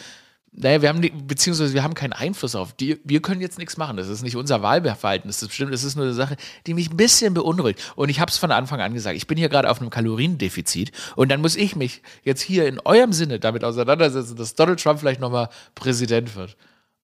naja, 0.57 0.83
wir 0.83 0.89
haben, 0.89 1.27
beziehungsweise 1.27 1.75
wir 1.75 1.83
haben 1.83 1.95
keinen 1.95 2.13
Einfluss 2.13 2.55
auf 2.55 2.75
die. 2.75 3.01
Wir 3.03 3.21
können 3.21 3.41
jetzt 3.41 3.59
nichts 3.59 3.77
machen. 3.77 3.97
Das 3.97 4.09
ist 4.09 4.23
nicht 4.23 4.37
unser 4.37 4.63
Wahlverhalten. 4.63 5.29
Das 5.29 5.43
ist 5.43 5.49
bestimmt, 5.49 5.73
das 5.73 5.83
ist 5.83 5.97
nur 5.97 6.05
eine 6.05 6.15
Sache, 6.15 6.37
die 6.69 6.75
mich 6.75 6.91
ein 6.91 6.97
bisschen 6.97 7.35
beunruhigt. 7.35 7.93
Und 7.97 8.09
ich 8.09 8.21
habe 8.21 8.31
es 8.31 8.39
von 8.39 8.53
Anfang 8.53 8.81
an 8.81 8.95
gesagt. 8.95 9.17
Ich 9.17 9.27
bin 9.27 9.37
hier 9.37 9.49
gerade 9.49 9.69
auf 9.69 9.81
einem 9.81 9.91
Kaloriendefizit. 9.91 10.93
Und 11.17 11.33
dann 11.33 11.41
muss 11.41 11.57
ich 11.57 11.75
mich 11.75 12.03
jetzt 12.23 12.41
hier 12.41 12.69
in 12.69 12.79
eurem 12.79 13.13
Sinne 13.13 13.41
damit 13.41 13.65
auseinandersetzen, 13.65 14.37
dass 14.37 14.55
Donald 14.55 14.81
Trump 14.81 15.01
vielleicht 15.01 15.21
nochmal 15.21 15.49
Präsident 15.75 16.37
wird. 16.37 16.57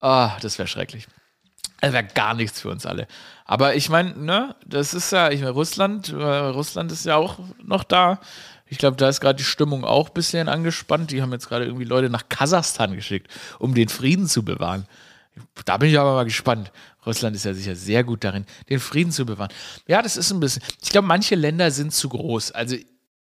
Ah, 0.01 0.37
das 0.41 0.59
wäre 0.59 0.69
schrecklich. 0.69 1.07
Das 1.81 1.93
wäre 1.93 2.05
gar 2.05 2.35
nichts 2.35 2.61
für 2.61 2.71
uns 2.71 2.87
alle. 2.87 3.07
Aber 3.45 3.75
ich 3.75 3.89
meine, 3.89 4.17
ne, 4.17 4.57
das 4.65 4.95
ist 4.95 5.13
ja, 5.13 5.31
ich 5.31 5.41
meine, 5.41 5.53
Russland, 5.53 6.09
äh, 6.09 6.15
Russland 6.15 6.91
ist 6.91 7.05
ja 7.05 7.17
auch 7.17 7.39
noch 7.63 7.85
da. 7.85 8.21
Ich 8.67 8.79
glaube, 8.79 8.97
da 8.97 9.09
ist 9.09 9.21
gerade 9.21 9.37
die 9.37 9.45
Stimmung 9.45 9.85
auch 9.85 10.09
ein 10.09 10.15
bisschen 10.15 10.49
angespannt. 10.49 11.11
Die 11.11 11.23
haben 11.23 11.33
jetzt 11.33 11.49
gerade 11.49 11.67
irgendwie 11.67 11.85
Leute 11.85 12.11
nach 12.11 12.29
Kasachstan 12.29 12.95
geschickt, 12.95 13.31
um 13.59 13.75
den 13.75 13.89
Frieden 13.89 14.27
zu 14.27 14.45
bewahren. 14.45 14.87
Da 15.65 15.77
bin 15.77 15.91
ich 15.91 15.99
aber 15.99 16.15
mal 16.15 16.25
gespannt. 16.25 16.73
Russland 17.05 17.37
ist 17.37 17.45
ja 17.45 17.55
sicher 17.55 17.77
sehr 17.77 18.03
gut 18.03 18.25
darin, 18.25 18.47
den 18.69 18.81
Frieden 18.81 19.13
zu 19.13 19.25
bewahren. 19.25 19.53
Ja, 19.87 20.03
das 20.03 20.17
ist 20.17 20.33
ein 20.33 20.41
bisschen. 20.41 20.63
Ich 20.83 20.91
glaube, 20.91 21.07
manche 21.07 21.37
Länder 21.37 21.71
sind 21.71 21.93
zu 21.93 22.09
groß. 22.09 22.51
Also, 22.53 22.77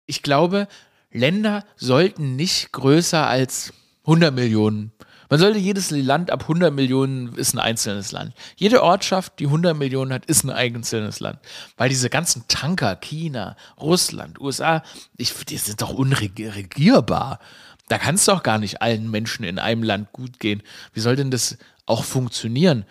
ich 0.06 0.22
glaube, 0.22 0.66
Länder 1.12 1.64
sollten 1.76 2.34
nicht 2.34 2.72
größer 2.72 3.26
als 3.26 3.72
100 4.04 4.34
Millionen 4.34 4.92
man 5.28 5.38
sollte 5.38 5.58
jedes 5.58 5.90
Land 5.90 6.30
ab 6.30 6.42
100 6.42 6.72
Millionen 6.72 7.34
ist 7.34 7.54
ein 7.54 7.58
einzelnes 7.58 8.12
Land. 8.12 8.32
Jede 8.56 8.82
Ortschaft, 8.82 9.38
die 9.38 9.46
100 9.46 9.76
Millionen 9.76 10.12
hat, 10.12 10.24
ist 10.26 10.44
ein 10.44 10.50
einzelnes 10.50 11.20
Land. 11.20 11.38
Weil 11.76 11.90
diese 11.90 12.08
ganzen 12.08 12.44
Tanker, 12.48 12.96
China, 12.96 13.56
Russland, 13.78 14.40
USA, 14.40 14.82
ich, 15.16 15.34
die 15.44 15.58
sind 15.58 15.82
doch 15.82 15.92
unregierbar. 15.92 17.40
Da 17.88 17.98
kann 17.98 18.14
es 18.14 18.24
doch 18.24 18.42
gar 18.42 18.58
nicht 18.58 18.80
allen 18.80 19.10
Menschen 19.10 19.44
in 19.44 19.58
einem 19.58 19.82
Land 19.82 20.12
gut 20.12 20.40
gehen. 20.40 20.62
Wie 20.92 21.00
soll 21.00 21.16
denn 21.16 21.30
das 21.30 21.58
auch 21.86 22.04
funktionieren? 22.04 22.84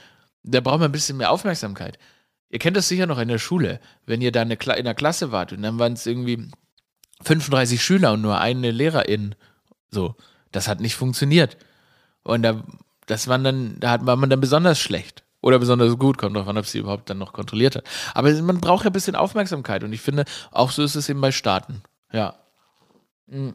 Da 0.43 0.61
braucht 0.61 0.79
man 0.79 0.89
ein 0.89 0.93
bisschen 0.93 1.17
mehr 1.17 1.31
Aufmerksamkeit. 1.31 1.97
Ihr 2.49 2.59
kennt 2.59 2.77
das 2.77 2.87
sicher 2.87 3.07
noch 3.07 3.19
in 3.19 3.27
der 3.27 3.39
Schule, 3.39 3.79
wenn 4.05 4.21
ihr 4.21 4.31
da 4.31 4.41
in 4.43 4.49
der 4.49 4.93
Klasse 4.95 5.31
wart 5.31 5.51
und 5.51 5.63
dann 5.63 5.79
waren 5.79 5.93
es 5.93 6.05
irgendwie 6.05 6.49
35 7.23 7.83
Schüler 7.83 8.13
und 8.13 8.21
nur 8.21 8.39
eine 8.39 8.71
Lehrerin. 8.71 9.35
So, 9.91 10.15
das 10.51 10.67
hat 10.67 10.79
nicht 10.79 10.95
funktioniert. 10.95 11.57
Und 12.27 12.43
da, 12.43 12.61
das 13.05 13.27
waren 13.27 13.43
dann, 13.43 13.79
da 13.79 14.05
war 14.05 14.15
man 14.15 14.29
dann 14.29 14.41
besonders 14.41 14.79
schlecht. 14.79 15.23
Oder 15.41 15.59
besonders 15.59 15.97
gut, 15.97 16.17
kommt 16.17 16.35
drauf 16.35 16.47
an, 16.47 16.57
ob 16.57 16.65
sie 16.65 16.79
überhaupt 16.79 17.09
dann 17.09 17.19
noch 17.19 17.31
kontrolliert 17.31 17.75
hat. 17.75 17.85
Aber 18.13 18.31
man 18.41 18.59
braucht 18.59 18.83
ja 18.83 18.89
ein 18.89 18.93
bisschen 18.93 19.15
Aufmerksamkeit 19.15 19.83
und 19.83 19.93
ich 19.93 20.01
finde, 20.01 20.25
auch 20.51 20.71
so 20.71 20.83
ist 20.83 20.95
es 20.95 21.07
eben 21.07 21.21
bei 21.21 21.31
Staaten. 21.31 21.83
Ja. 22.11 22.35
Hm. 23.29 23.53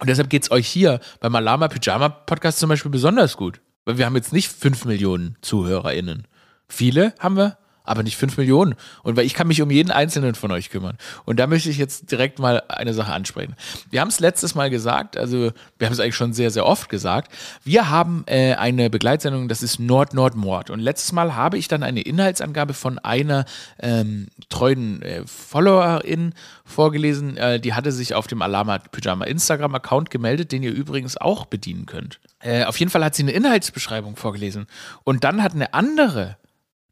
Und 0.00 0.08
deshalb 0.08 0.28
geht 0.28 0.42
es 0.42 0.50
euch 0.50 0.66
hier 0.66 0.98
beim 1.20 1.34
Alama 1.36 1.68
Pyjama 1.68 2.08
Podcast 2.08 2.58
zum 2.58 2.68
Beispiel 2.68 2.90
besonders 2.90 3.36
gut. 3.36 3.60
Weil 3.84 3.98
wir 3.98 4.06
haben 4.06 4.16
jetzt 4.16 4.32
nicht 4.32 4.50
5 4.50 4.86
Millionen 4.86 5.36
ZuhörerInnen. 5.40 6.26
Viele 6.68 7.14
haben 7.20 7.36
wir, 7.36 7.58
aber 7.84 8.02
nicht 8.02 8.16
fünf 8.16 8.36
Millionen. 8.38 8.74
Und 9.02 9.16
weil 9.16 9.26
ich 9.26 9.34
kann 9.34 9.46
mich 9.46 9.60
um 9.62 9.70
jeden 9.70 9.90
einzelnen 9.90 10.34
von 10.34 10.50
euch 10.50 10.70
kümmern. 10.70 10.96
Und 11.26 11.38
da 11.38 11.46
möchte 11.46 11.68
ich 11.68 11.76
jetzt 11.76 12.10
direkt 12.10 12.38
mal 12.38 12.62
eine 12.68 12.94
Sache 12.94 13.12
ansprechen. 13.12 13.54
Wir 13.90 14.00
haben 14.00 14.08
es 14.08 14.20
letztes 14.20 14.54
Mal 14.54 14.70
gesagt, 14.70 15.16
also 15.18 15.52
wir 15.78 15.86
haben 15.86 15.92
es 15.92 16.00
eigentlich 16.00 16.16
schon 16.16 16.32
sehr, 16.32 16.50
sehr 16.50 16.64
oft 16.64 16.88
gesagt. 16.88 17.30
Wir 17.62 17.90
haben 17.90 18.24
äh, 18.26 18.54
eine 18.54 18.88
Begleitsendung, 18.88 19.48
das 19.48 19.62
ist 19.62 19.78
Nord-Nord-Mord. 19.78 20.70
Und 20.70 20.80
letztes 20.80 21.12
Mal 21.12 21.36
habe 21.36 21.58
ich 21.58 21.68
dann 21.68 21.82
eine 21.82 22.00
Inhaltsangabe 22.00 22.72
von 22.72 22.98
einer 22.98 23.44
ähm, 23.78 24.28
treuen 24.48 25.02
äh, 25.02 25.22
Followerin 25.26 26.32
vorgelesen. 26.64 27.36
Äh, 27.36 27.60
die 27.60 27.74
hatte 27.74 27.92
sich 27.92 28.14
auf 28.14 28.26
dem 28.26 28.40
Alama 28.40 28.78
Pyjama 28.78 29.26
Instagram-Account 29.26 30.08
gemeldet, 30.08 30.52
den 30.52 30.62
ihr 30.62 30.72
übrigens 30.72 31.18
auch 31.18 31.44
bedienen 31.44 31.84
könnt. 31.84 32.18
Äh, 32.40 32.64
auf 32.64 32.78
jeden 32.78 32.90
Fall 32.90 33.04
hat 33.04 33.14
sie 33.14 33.22
eine 33.22 33.32
Inhaltsbeschreibung 33.32 34.16
vorgelesen. 34.16 34.66
Und 35.04 35.24
dann 35.24 35.42
hat 35.42 35.52
eine 35.52 35.74
andere 35.74 36.38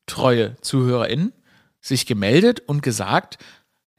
treue 0.07 0.57
ZuhörerInnen 0.61 1.33
sich 1.81 2.07
gemeldet 2.07 2.61
und 2.61 2.83
gesagt, 2.83 3.39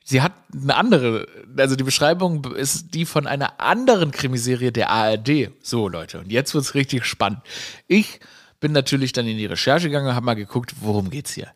sie 0.04 0.22
hat 0.22 0.34
eine 0.54 0.76
andere, 0.76 1.28
also 1.58 1.76
die 1.76 1.84
Beschreibung 1.84 2.44
ist 2.56 2.94
die 2.94 3.06
von 3.06 3.28
einer 3.28 3.60
anderen 3.60 4.12
Krimiserie 4.12 4.72
der 4.72 4.90
ARD. 4.90 5.52
So, 5.62 5.88
Leute, 5.88 6.20
und 6.20 6.32
jetzt 6.32 6.54
wird 6.54 6.64
es 6.64 6.76
richtig 6.76 7.06
spannend. 7.06 7.42
Ich 7.88 8.20
bin 8.60 8.72
natürlich 8.72 9.12
dann 9.12 9.28
in 9.28 9.38
die 9.38 9.46
Recherche 9.46 9.90
gegangen 9.90 10.16
habe 10.16 10.26
mal 10.26 10.36
geguckt, 10.36 10.76
worum 10.80 11.10
geht's 11.10 11.34
hier. 11.34 11.52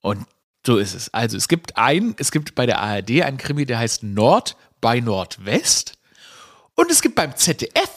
Und 0.00 0.26
so 0.66 0.76
ist 0.76 0.94
es. 0.94 1.12
Also, 1.14 1.36
es 1.36 1.48
gibt 1.48 1.76
ein, 1.76 2.14
es 2.18 2.30
gibt 2.30 2.54
bei 2.54 2.66
der 2.66 2.80
ARD 2.80 3.22
einen 3.22 3.38
Krimi, 3.38 3.64
der 3.64 3.78
heißt 3.78 4.02
Nord 4.02 4.56
bei 4.80 5.00
Nordwest. 5.00 5.94
Und 6.74 6.90
es 6.90 7.00
gibt 7.00 7.14
beim 7.14 7.34
ZDF 7.34 7.90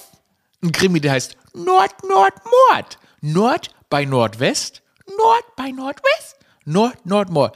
einen 0.62 0.72
Krimi, 0.72 1.02
der 1.02 1.12
heißt 1.12 1.38
Nord, 1.54 1.92
Nord, 2.08 2.34
Mord. 2.72 2.98
Nord 3.22 3.70
bei 3.90 4.06
Nordwest 4.06 4.82
Nord 5.08 5.56
bei 5.56 5.72
Nordwest? 5.72 6.38
Nord, 6.66 7.06
Nord, 7.06 7.30
Nord. 7.30 7.56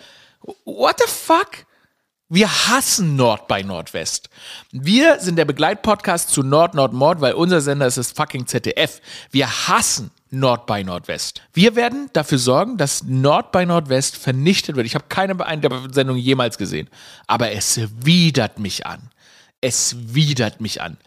What 0.65 0.99
the 0.99 1.07
fuck? 1.07 1.65
Wir 2.31 2.47
hassen 2.67 3.15
Nord 3.15 3.47
bei 3.47 3.63
Nordwest. 3.63 4.29
Wir 4.71 5.19
sind 5.19 5.35
der 5.37 5.45
Begleitpodcast 5.45 6.29
zu 6.29 6.43
Nord, 6.43 6.75
Nord, 6.75 6.93
Mord, 6.93 7.21
weil 7.21 7.33
unser 7.33 7.59
Sender 7.59 7.87
ist 7.87 7.97
das 7.97 8.11
fucking 8.11 8.45
ZDF. 8.45 9.01
Wir 9.31 9.67
hassen 9.67 10.11
Nord 10.29 10.67
bei 10.67 10.83
Nordwest. 10.83 11.41
Wir 11.53 11.75
werden 11.75 12.11
dafür 12.13 12.37
sorgen, 12.37 12.77
dass 12.77 13.03
Nord 13.03 13.51
bei 13.51 13.65
Nordwest 13.65 14.15
vernichtet 14.15 14.75
wird. 14.75 14.85
Ich 14.85 14.93
habe 14.93 15.05
keine 15.09 15.35
Sendung 15.91 16.17
jemals 16.17 16.59
gesehen. 16.59 16.87
Aber 17.25 17.51
es 17.51 17.79
widert 18.05 18.59
mich 18.59 18.85
an. 18.85 19.09
Es 19.59 19.95
widert 19.97 20.61
mich 20.61 20.81
an 20.81 20.97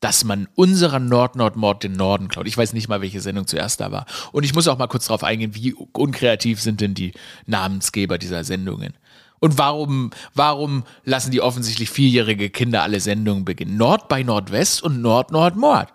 dass 0.00 0.24
man 0.24 0.48
unserer 0.54 1.00
Nord-Nord-Mord 1.00 1.82
den 1.82 1.92
Norden 1.92 2.28
klaut. 2.28 2.46
Ich 2.46 2.56
weiß 2.56 2.72
nicht 2.72 2.88
mal, 2.88 3.00
welche 3.00 3.20
Sendung 3.20 3.46
zuerst 3.46 3.80
da 3.80 3.90
war. 3.90 4.06
Und 4.32 4.44
ich 4.44 4.54
muss 4.54 4.68
auch 4.68 4.78
mal 4.78 4.86
kurz 4.86 5.06
darauf 5.06 5.24
eingehen, 5.24 5.54
wie 5.54 5.74
unkreativ 5.74 6.60
sind 6.60 6.80
denn 6.80 6.94
die 6.94 7.12
Namensgeber 7.46 8.18
dieser 8.18 8.44
Sendungen? 8.44 8.94
Und 9.40 9.58
warum, 9.58 10.10
warum 10.34 10.84
lassen 11.04 11.30
die 11.30 11.40
offensichtlich 11.40 11.90
vierjährige 11.90 12.50
Kinder 12.50 12.82
alle 12.82 13.00
Sendungen 13.00 13.44
beginnen? 13.44 13.76
Nord 13.76 14.08
bei 14.08 14.22
Nordwest 14.22 14.82
und 14.82 15.00
Nord-Nord-Mord. 15.00 15.92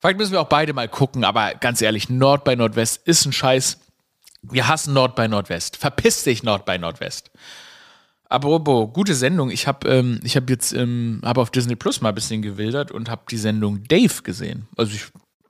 Vielleicht 0.00 0.18
müssen 0.18 0.32
wir 0.32 0.40
auch 0.40 0.48
beide 0.48 0.72
mal 0.72 0.88
gucken, 0.88 1.24
aber 1.24 1.54
ganz 1.54 1.80
ehrlich, 1.82 2.08
Nord 2.08 2.44
bei 2.44 2.54
Nordwest 2.54 3.06
ist 3.06 3.24
ein 3.26 3.32
Scheiß. 3.32 3.78
Wir 4.42 4.68
hassen 4.68 4.94
Nord 4.94 5.16
bei 5.16 5.26
Nordwest. 5.26 5.76
Verpiss 5.76 6.22
dich, 6.22 6.42
Nord 6.42 6.64
bei 6.64 6.78
Nordwest. 6.78 7.30
Apropos, 8.28 8.92
gute 8.92 9.14
Sendung. 9.14 9.50
Ich 9.50 9.66
habe 9.66 9.88
ähm, 9.88 10.20
hab 10.24 10.50
jetzt 10.50 10.72
ähm, 10.72 11.20
hab 11.22 11.38
auf 11.38 11.50
Disney 11.50 11.76
Plus 11.76 12.00
mal 12.00 12.08
ein 12.08 12.14
bisschen 12.14 12.42
gewildert 12.42 12.90
und 12.90 13.08
habe 13.08 13.22
die 13.30 13.36
Sendung 13.36 13.84
Dave 13.84 14.22
gesehen. 14.22 14.66
Also 14.76 14.94
ich 14.94 15.06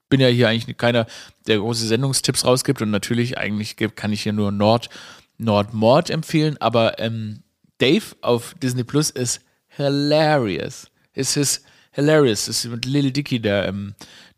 bin 0.08 0.20
ja 0.20 0.28
hier 0.28 0.48
eigentlich 0.48 0.76
keiner, 0.76 1.06
der 1.46 1.58
große 1.58 1.86
Sendungstipps 1.86 2.44
rausgibt 2.44 2.82
und 2.82 2.90
natürlich 2.90 3.38
eigentlich 3.38 3.76
kann 3.76 4.12
ich 4.12 4.22
hier 4.22 4.32
nur 4.32 4.52
Nord, 4.52 4.90
Nordmord 5.38 6.10
empfehlen, 6.10 6.56
aber 6.60 6.98
ähm, 6.98 7.42
Dave 7.78 8.04
auf 8.20 8.54
Disney 8.62 8.84
Plus 8.84 9.10
ist 9.10 9.40
hilarious. 9.68 10.88
Es 11.12 11.36
ist 11.36 11.64
hilarious. 11.92 12.48
Es 12.48 12.64
ist 12.64 12.70
mit 12.70 12.84
Lil 12.84 13.10
Dicky, 13.10 13.40
der, 13.40 13.68
ähm, 13.68 13.94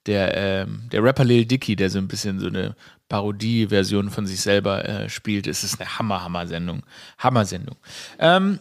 der, 0.07 0.37
ähm, 0.37 0.89
der 0.91 1.03
Rapper 1.03 1.25
Lil 1.25 1.45
Dicky, 1.45 1.77
der 1.77 1.91
so 1.91 1.99
ein 1.99 2.09
bisschen 2.09 2.41
so 2.41 2.47
eine 2.47 2.75
Parodie-Version 3.09 4.11
von 4.11 4.27
sich 4.27 4.41
selber 4.41 4.87
äh, 4.89 5.09
spielt. 5.09 5.47
Es 5.47 5.65
ist 5.65 5.81
eine 5.81 5.99
Hammer-Hammer-Sendung. 5.99 6.83
Hammer-Sendung. 7.19 7.77
Ähm, 8.19 8.59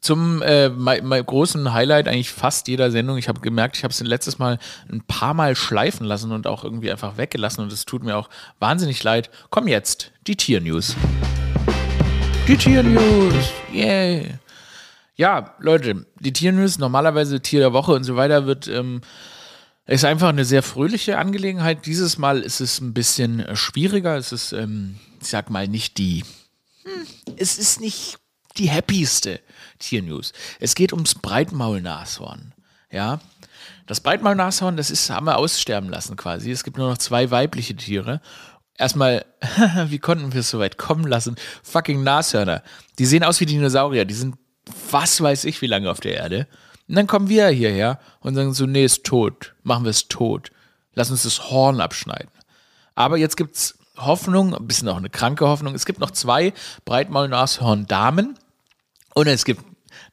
zum 0.00 0.40
äh, 0.40 0.70
mein, 0.70 1.06
mein 1.06 1.24
großen 1.24 1.72
Highlight 1.72 2.08
eigentlich 2.08 2.30
fast 2.30 2.68
jeder 2.68 2.90
Sendung. 2.90 3.18
Ich 3.18 3.28
habe 3.28 3.40
gemerkt, 3.40 3.76
ich 3.76 3.84
habe 3.84 3.92
es 3.92 4.00
letztes 4.00 4.38
Mal 4.38 4.58
ein 4.90 5.02
paar 5.02 5.34
Mal 5.34 5.54
schleifen 5.54 6.06
lassen 6.06 6.32
und 6.32 6.46
auch 6.46 6.64
irgendwie 6.64 6.90
einfach 6.90 7.18
weggelassen 7.18 7.62
und 7.62 7.72
es 7.72 7.84
tut 7.84 8.02
mir 8.02 8.16
auch 8.16 8.30
wahnsinnig 8.58 9.02
leid. 9.02 9.30
Komm 9.50 9.68
jetzt, 9.68 10.12
die 10.26 10.36
Tier-News. 10.36 10.96
Die 12.48 12.56
Tier-News, 12.56 13.52
yay. 13.72 14.38
Ja, 15.16 15.54
Leute, 15.58 16.06
die 16.18 16.32
Tier-News, 16.32 16.78
normalerweise 16.78 17.40
Tier 17.40 17.60
der 17.60 17.74
Woche 17.74 17.92
und 17.92 18.04
so 18.04 18.16
weiter, 18.16 18.46
wird 18.46 18.68
ähm, 18.68 19.02
ist 19.90 20.04
einfach 20.04 20.28
eine 20.28 20.44
sehr 20.44 20.62
fröhliche 20.62 21.18
Angelegenheit. 21.18 21.84
Dieses 21.84 22.16
Mal 22.16 22.42
ist 22.42 22.60
es 22.60 22.80
ein 22.80 22.94
bisschen 22.94 23.40
äh, 23.40 23.56
schwieriger. 23.56 24.16
Es 24.16 24.30
ist, 24.30 24.52
ähm, 24.52 24.96
ich 25.20 25.28
sag 25.28 25.50
mal, 25.50 25.66
nicht 25.66 25.98
die. 25.98 26.24
Hm, 26.84 27.06
es 27.36 27.58
ist 27.58 27.80
nicht 27.80 28.18
die 28.56 28.70
happieste 28.70 29.40
Tiernews. 29.80 30.32
Es 30.60 30.76
geht 30.76 30.92
ums 30.92 31.16
Breitmaulnashorn. 31.16 32.54
Ja. 32.92 33.20
Das 33.86 34.00
Breitmaulnashorn, 34.00 34.76
das 34.76 34.90
ist, 34.90 35.10
haben 35.10 35.26
wir 35.26 35.36
aussterben 35.36 35.90
lassen 35.90 36.14
quasi. 36.16 36.52
Es 36.52 36.62
gibt 36.62 36.78
nur 36.78 36.90
noch 36.90 36.98
zwei 36.98 37.32
weibliche 37.32 37.74
Tiere. 37.74 38.20
Erstmal, 38.78 39.24
wie 39.86 39.98
konnten 39.98 40.32
wir 40.32 40.40
es 40.40 40.50
so 40.50 40.60
weit 40.60 40.78
kommen 40.78 41.06
lassen? 41.06 41.34
Fucking 41.64 42.04
Nashörner. 42.04 42.62
Die 43.00 43.06
sehen 43.06 43.24
aus 43.24 43.40
wie 43.40 43.46
Dinosaurier. 43.46 44.04
Die 44.04 44.14
sind, 44.14 44.36
was 44.90 45.20
weiß 45.20 45.44
ich, 45.46 45.60
wie 45.62 45.66
lange 45.66 45.90
auf 45.90 45.98
der 45.98 46.14
Erde. 46.14 46.46
Und 46.90 46.96
dann 46.96 47.06
kommen 47.06 47.28
wir 47.28 47.46
hierher 47.50 48.00
und 48.18 48.34
sagen 48.34 48.52
so, 48.52 48.66
nee, 48.66 48.84
ist 48.84 49.04
tot. 49.04 49.54
Machen 49.62 49.84
wir 49.84 49.90
es 49.90 50.08
tot. 50.08 50.50
Lass 50.94 51.12
uns 51.12 51.22
das 51.22 51.48
Horn 51.48 51.80
abschneiden. 51.80 52.32
Aber 52.96 53.16
jetzt 53.16 53.36
gibt 53.36 53.54
es 53.54 53.78
Hoffnung, 53.96 54.56
ein 54.56 54.66
bisschen 54.66 54.88
auch 54.88 54.96
eine 54.96 55.08
kranke 55.08 55.46
Hoffnung. 55.46 55.76
Es 55.76 55.86
gibt 55.86 56.00
noch 56.00 56.10
zwei 56.10 56.52
Breitmaulnashorn-Damen 56.86 58.36
und 59.14 59.26
es 59.28 59.44
gibt 59.44 59.62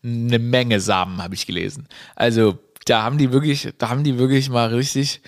eine 0.04 0.38
Menge 0.38 0.80
Samen, 0.80 1.24
habe 1.24 1.34
ich 1.34 1.48
gelesen. 1.48 1.88
Also 2.16 2.60
da 2.86 3.02
haben 3.02 3.18
die 3.18 3.32
wirklich, 3.32 3.74
da 3.80 3.90
haben 3.90 4.04
die 4.04 4.20
wirklich 4.20 4.52
mal 4.52 4.68
richtig, 4.68 5.22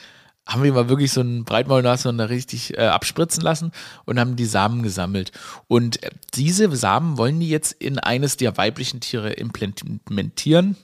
haben 0.46 0.62
wir 0.62 0.72
mal 0.72 0.88
wirklich 0.88 1.12
so 1.12 1.22
einen 1.22 1.46
Breitmaulnashorn 1.46 2.20
da 2.20 2.26
richtig 2.26 2.78
äh, 2.78 2.82
abspritzen 2.82 3.42
lassen 3.42 3.72
und 4.06 4.20
haben 4.20 4.36
die 4.36 4.46
Samen 4.46 4.84
gesammelt. 4.84 5.32
Und 5.68 6.04
äh, 6.04 6.12
diese 6.36 6.76
Samen 6.76 7.18
wollen 7.18 7.40
die 7.40 7.50
jetzt 7.50 7.72
in 7.72 7.98
eines 7.98 8.38
der 8.38 8.56
weiblichen 8.56 9.00
Tiere 9.00 9.32
implementieren. 9.32 10.78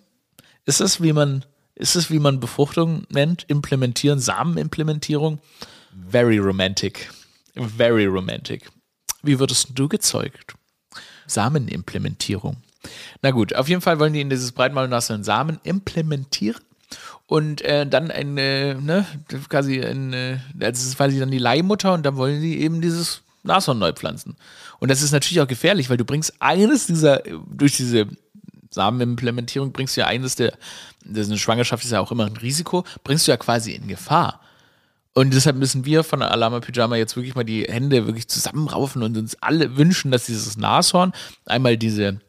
Ist 0.66 0.82
es, 0.82 1.02
wie 1.02 1.14
man, 1.14 1.46
ist 1.76 1.96
es, 1.96 2.10
wie 2.10 2.20
man 2.20 2.40
Befruchtung 2.40 3.06
nennt? 3.10 3.46
Implementieren, 3.48 4.20
Samenimplementierung? 4.20 5.40
Very 6.10 6.38
romantic. 6.40 7.10
Very 7.56 8.06
romantic. 8.06 8.70
Wie 9.22 9.40
würdest 9.40 9.70
du 9.76 9.88
gezeugt? 9.88 10.56
Samenimplementierung. 11.28 12.58
Na 13.22 13.32
gut, 13.32 13.56
auf 13.56 13.68
jeden 13.68 13.82
Fall 13.82 14.00
wollen 14.00 14.14
die 14.14 14.22
in 14.22 14.30
dieses 14.30 14.52
Breitmaulnashorn 14.52 15.24
Samen 15.24 15.60
implementieren 15.64 16.62
und 17.26 17.62
äh, 17.62 17.88
dann 17.88 18.12
eine, 18.12 18.80
ne, 18.80 19.06
quasi 19.50 19.82
eine, 19.82 20.44
das 20.54 20.84
ist 20.84 20.98
quasi 20.98 21.20
dann 21.20 21.32
die 21.32 21.40
Leihmutter 21.40 21.94
und 21.94 22.06
dann 22.06 22.16
wollen 22.16 22.42
sie 22.42 22.60
eben 22.60 22.82
dieses 22.82 23.22
Nashorn 23.44 23.80
neu 23.80 23.94
pflanzen. 23.94 24.36
Und 24.80 24.92
das 24.92 25.02
ist 25.02 25.12
natürlich 25.12 25.42
auch 25.42 25.48
gefährlich, 25.48 25.90
weil 25.90 25.98
du 25.98 26.06
bringst 26.06 26.34
eines 26.40 26.88
dieser, 26.88 27.24
durch 27.50 27.78
diese 27.78 28.08
Samenimplementierung 28.76 29.72
bringst 29.72 29.98
du 29.98 30.02
ja 30.02 30.08
eines 30.08 30.36
der, 30.36 30.54
das 31.04 31.28
eine 31.28 31.40
Schwangerschaft 31.40 31.84
ist 31.84 31.92
ja 31.92 32.00
auch 32.00 32.12
immer 32.12 32.26
ein 32.26 32.38
Risiko, 32.38 32.84
bringst 33.04 33.28
du 33.28 33.32
ja 33.32 33.38
quasi 33.38 33.74
in 33.74 33.88
Gefahr. 33.88 34.42
Und 35.14 35.34
deshalb 35.34 35.56
müssen 35.56 35.86
wir 35.86 36.04
von 36.04 36.22
Alama 36.22 36.60
Pyjama 36.60 36.98
jetzt 36.98 37.16
wirklich 37.16 37.36
mal 37.36 37.46
die 37.46 37.64
Hände 37.64 38.06
wirklich 38.06 38.28
zusammenraufen 38.28 39.02
und 39.02 39.18
uns 39.18 39.42
alle 39.42 39.78
wünschen, 39.78 40.12
dass 40.12 40.26
dieses 40.26 40.58
Nashorn 40.58 41.14
einmal 41.46 41.78
diese 41.78 42.20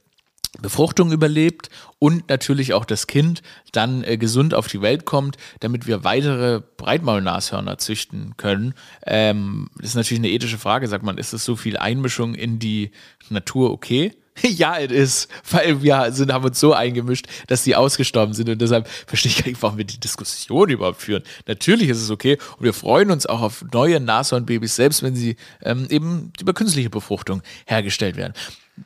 Befruchtung 0.62 1.12
überlebt 1.12 1.68
und 1.98 2.28
natürlich 2.28 2.74
auch 2.74 2.84
das 2.84 3.06
Kind 3.06 3.42
dann 3.72 4.04
äh, 4.04 4.16
gesund 4.16 4.54
auf 4.54 4.68
die 4.68 4.80
Welt 4.82 5.04
kommt, 5.04 5.36
damit 5.60 5.86
wir 5.86 6.04
weitere 6.04 6.62
Breitmaulnashörner 6.76 7.78
züchten 7.78 8.36
können. 8.36 8.74
Ähm, 9.04 9.68
das 9.76 9.90
ist 9.90 9.94
natürlich 9.96 10.20
eine 10.20 10.30
ethische 10.30 10.58
Frage, 10.58 10.88
sagt 10.88 11.04
man, 11.04 11.18
ist 11.18 11.32
es 11.32 11.44
so 11.44 11.56
viel 11.56 11.76
Einmischung 11.76 12.34
in 12.34 12.58
die 12.58 12.92
Natur 13.28 13.72
okay? 13.72 14.14
Ja, 14.42 14.78
es 14.78 14.92
ist, 14.92 15.28
weil 15.50 15.82
wir 15.82 16.12
sind, 16.12 16.32
haben 16.32 16.44
uns 16.44 16.60
so 16.60 16.72
eingemischt, 16.72 17.26
dass 17.46 17.64
die 17.64 17.76
ausgestorben 17.76 18.34
sind 18.34 18.48
und 18.48 18.60
deshalb 18.60 18.88
verstehe 19.06 19.30
ich 19.30 19.38
gar 19.38 19.48
nicht, 19.48 19.62
warum 19.62 19.78
wir 19.78 19.84
die 19.84 19.98
Diskussion 19.98 20.68
überhaupt 20.68 21.00
führen. 21.00 21.22
Natürlich 21.46 21.88
ist 21.88 22.02
es 22.02 22.10
okay 22.10 22.38
und 22.58 22.64
wir 22.64 22.72
freuen 22.72 23.10
uns 23.10 23.26
auch 23.26 23.40
auf 23.40 23.64
neue 23.72 24.00
Nashornbabys, 24.00 24.76
selbst 24.76 25.02
wenn 25.02 25.14
sie 25.14 25.36
ähm, 25.62 25.86
eben 25.90 26.32
über 26.40 26.52
künstliche 26.52 26.90
Befruchtung 26.90 27.42
hergestellt 27.66 28.16
werden. 28.16 28.34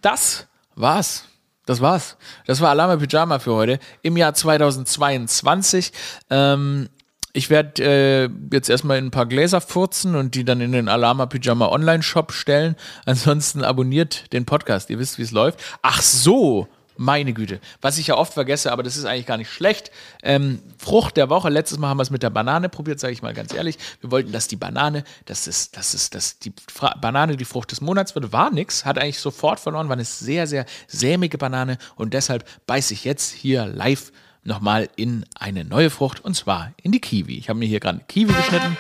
Das 0.03 0.47
war's 0.75 1.25
Das 1.67 1.81
war's. 1.81 2.17
Das 2.47 2.61
war 2.61 2.71
Alarme 2.71 2.99
Pyjama 2.99 3.39
für 3.39 3.53
heute 3.53 3.79
im 4.03 4.17
Jahr 4.17 4.35
2022. 4.35 5.93
Ähm, 6.31 6.89
ich 7.33 7.51
werde 7.51 7.83
äh, 7.83 8.29
jetzt 8.53 8.69
erstmal 8.69 8.99
in 8.99 9.07
ein 9.07 9.11
paar 9.11 9.27
Gläser 9.27 9.61
furzen 9.61 10.15
und 10.15 10.35
die 10.35 10.45
dann 10.45 10.61
in 10.61 10.73
den 10.73 10.89
Alama 10.89 11.27
Pyjama 11.27 11.69
Online 11.69 12.03
Shop 12.03 12.33
stellen. 12.33 12.77
Ansonsten 13.07 13.63
abonniert 13.63 14.33
den 14.33 14.45
Podcast. 14.45 14.91
Ihr 14.91 14.99
wisst, 14.99 15.19
wie 15.19 15.23
es 15.23 15.31
läuft. 15.31 15.61
Ach 15.83 16.03
so. 16.03 16.69
Meine 16.97 17.33
Güte. 17.33 17.61
Was 17.81 17.97
ich 17.97 18.09
ja 18.09 18.17
oft 18.19 18.35
vergesse, 18.35 18.71
aber 18.71 18.83
das 18.83 18.99
ist 18.99 19.07
eigentlich 19.07 19.25
gar 19.25 19.39
nicht 19.39 19.51
schlecht. 19.51 19.91
Ähm, 20.23 20.61
Frucht 20.77 21.17
der 21.17 21.31
Woche. 21.31 21.49
Letztes 21.49 21.79
Mal 21.79 21.89
haben 21.89 21.97
wir 21.97 22.03
es 22.03 22.11
mit 22.11 22.23
der 22.23 22.29
Banane 22.29 22.69
probiert, 22.69 23.01
sage 23.01 23.15
ich 23.15 23.23
mal 23.23 23.33
ganz 23.33 23.55
ehrlich. 23.55 23.79
Wir 24.03 24.11
wollten, 24.11 24.33
dass 24.33 24.49
die 24.49 24.57
Banane, 24.57 25.05
dass, 25.25 25.47
es, 25.47 25.71
dass, 25.71 25.95
es, 25.95 26.11
dass 26.11 26.41
die 26.41 26.53
Fra 26.71 26.95
Banane 27.01 27.39
die 27.39 27.47
Frucht 27.47 27.71
des 27.71 27.81
Monats 27.81 28.15
wird. 28.15 28.35
War 28.35 28.51
nix. 28.51 28.85
Hat 28.85 28.99
eigentlich 28.99 29.19
sofort 29.19 29.61
verloren. 29.61 29.89
War 29.89 29.95
eine 29.95 30.05
sehr, 30.05 30.47
sehr 30.47 30.67
sämige 30.89 31.39
Banane. 31.39 31.79
Und 31.97 32.13
deshalb 32.13 32.45
beiße 32.67 32.93
ich 32.93 33.05
jetzt 33.05 33.33
hier 33.33 33.65
live 33.65 34.13
nochmal 34.51 34.91
in 34.97 35.25
eine 35.39 35.65
neue 35.65 35.89
Frucht. 35.89 36.23
Und 36.23 36.35
zwar 36.35 36.73
in 36.83 36.93
die 36.93 37.01
Kiwi. 37.01 37.39
Ich 37.39 37.49
habe 37.49 37.59
mir 37.59 37.67
hier 37.67 37.81
gerade 37.81 38.01
Kiwi 38.09 38.33
geschnitten. 38.35 38.77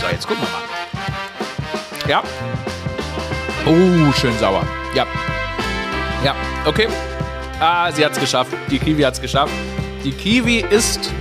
So, 0.00 0.06
jetzt 0.06 0.26
gucken 0.26 0.42
wir 0.44 0.50
mal. 0.50 2.08
Ja. 2.08 2.22
Oh, 3.66 4.12
schön 4.12 4.36
sauer. 4.38 4.66
Ja. 4.94 5.06
Ja, 6.24 6.34
okay. 6.64 6.88
Ah, 7.60 7.92
sie 7.92 8.04
hat 8.04 8.12
es 8.12 8.20
geschafft. 8.20 8.52
Die 8.70 8.78
Kiwi 8.78 9.02
hat 9.02 9.14
es 9.14 9.20
geschafft. 9.20 9.52
Die 10.02 10.12
Kiwi 10.12 10.64
ist 10.70 11.12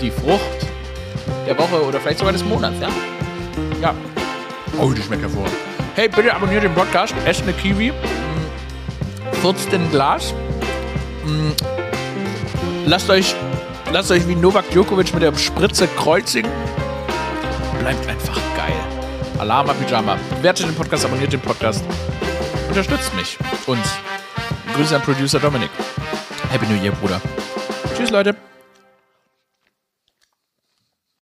die 0.00 0.10
Frucht 0.10 0.66
der 1.46 1.56
Woche 1.58 1.84
oder 1.84 2.00
vielleicht 2.00 2.18
sogar 2.18 2.32
des 2.32 2.44
Monats, 2.44 2.80
ja? 2.80 2.88
Ja. 3.80 3.94
Oh, 4.78 4.92
die 4.92 5.02
schmeckt 5.02 5.22
hervorragend. 5.22 5.56
Hey, 5.94 6.08
bitte 6.08 6.34
abonniert 6.34 6.64
den 6.64 6.74
Podcast, 6.74 7.14
esst 7.24 7.42
eine 7.42 7.52
Kiwi, 7.52 7.92
furzt 9.40 9.72
in 9.72 9.82
ein 9.82 9.90
Glas, 9.90 10.34
mm, 11.24 11.75
lasst 12.86 13.10
euch, 13.10 13.34
lasst 13.92 14.10
euch 14.10 14.26
wie 14.26 14.34
Novak 14.34 14.70
Djokovic 14.70 15.12
mit 15.12 15.22
der 15.22 15.36
Spritze 15.36 15.86
kreuzigen. 15.88 16.50
Bleibt 17.80 18.08
einfach 18.08 18.40
geil. 18.56 18.74
Alarma 19.38 19.74
Pyjama. 19.74 20.16
Bewertet 20.36 20.66
den 20.66 20.74
Podcast, 20.74 21.04
abonniert 21.04 21.32
den 21.32 21.40
Podcast. 21.40 21.84
Unterstützt 22.68 23.14
mich. 23.14 23.38
Uns. 23.66 23.98
Grüße 24.74 24.96
an 24.96 25.02
Producer 25.02 25.38
Dominik. 25.38 25.70
Happy 26.50 26.66
New 26.66 26.82
Year, 26.82 26.92
Bruder. 26.92 27.20
Tschüss, 27.96 28.10
Leute. 28.10 28.34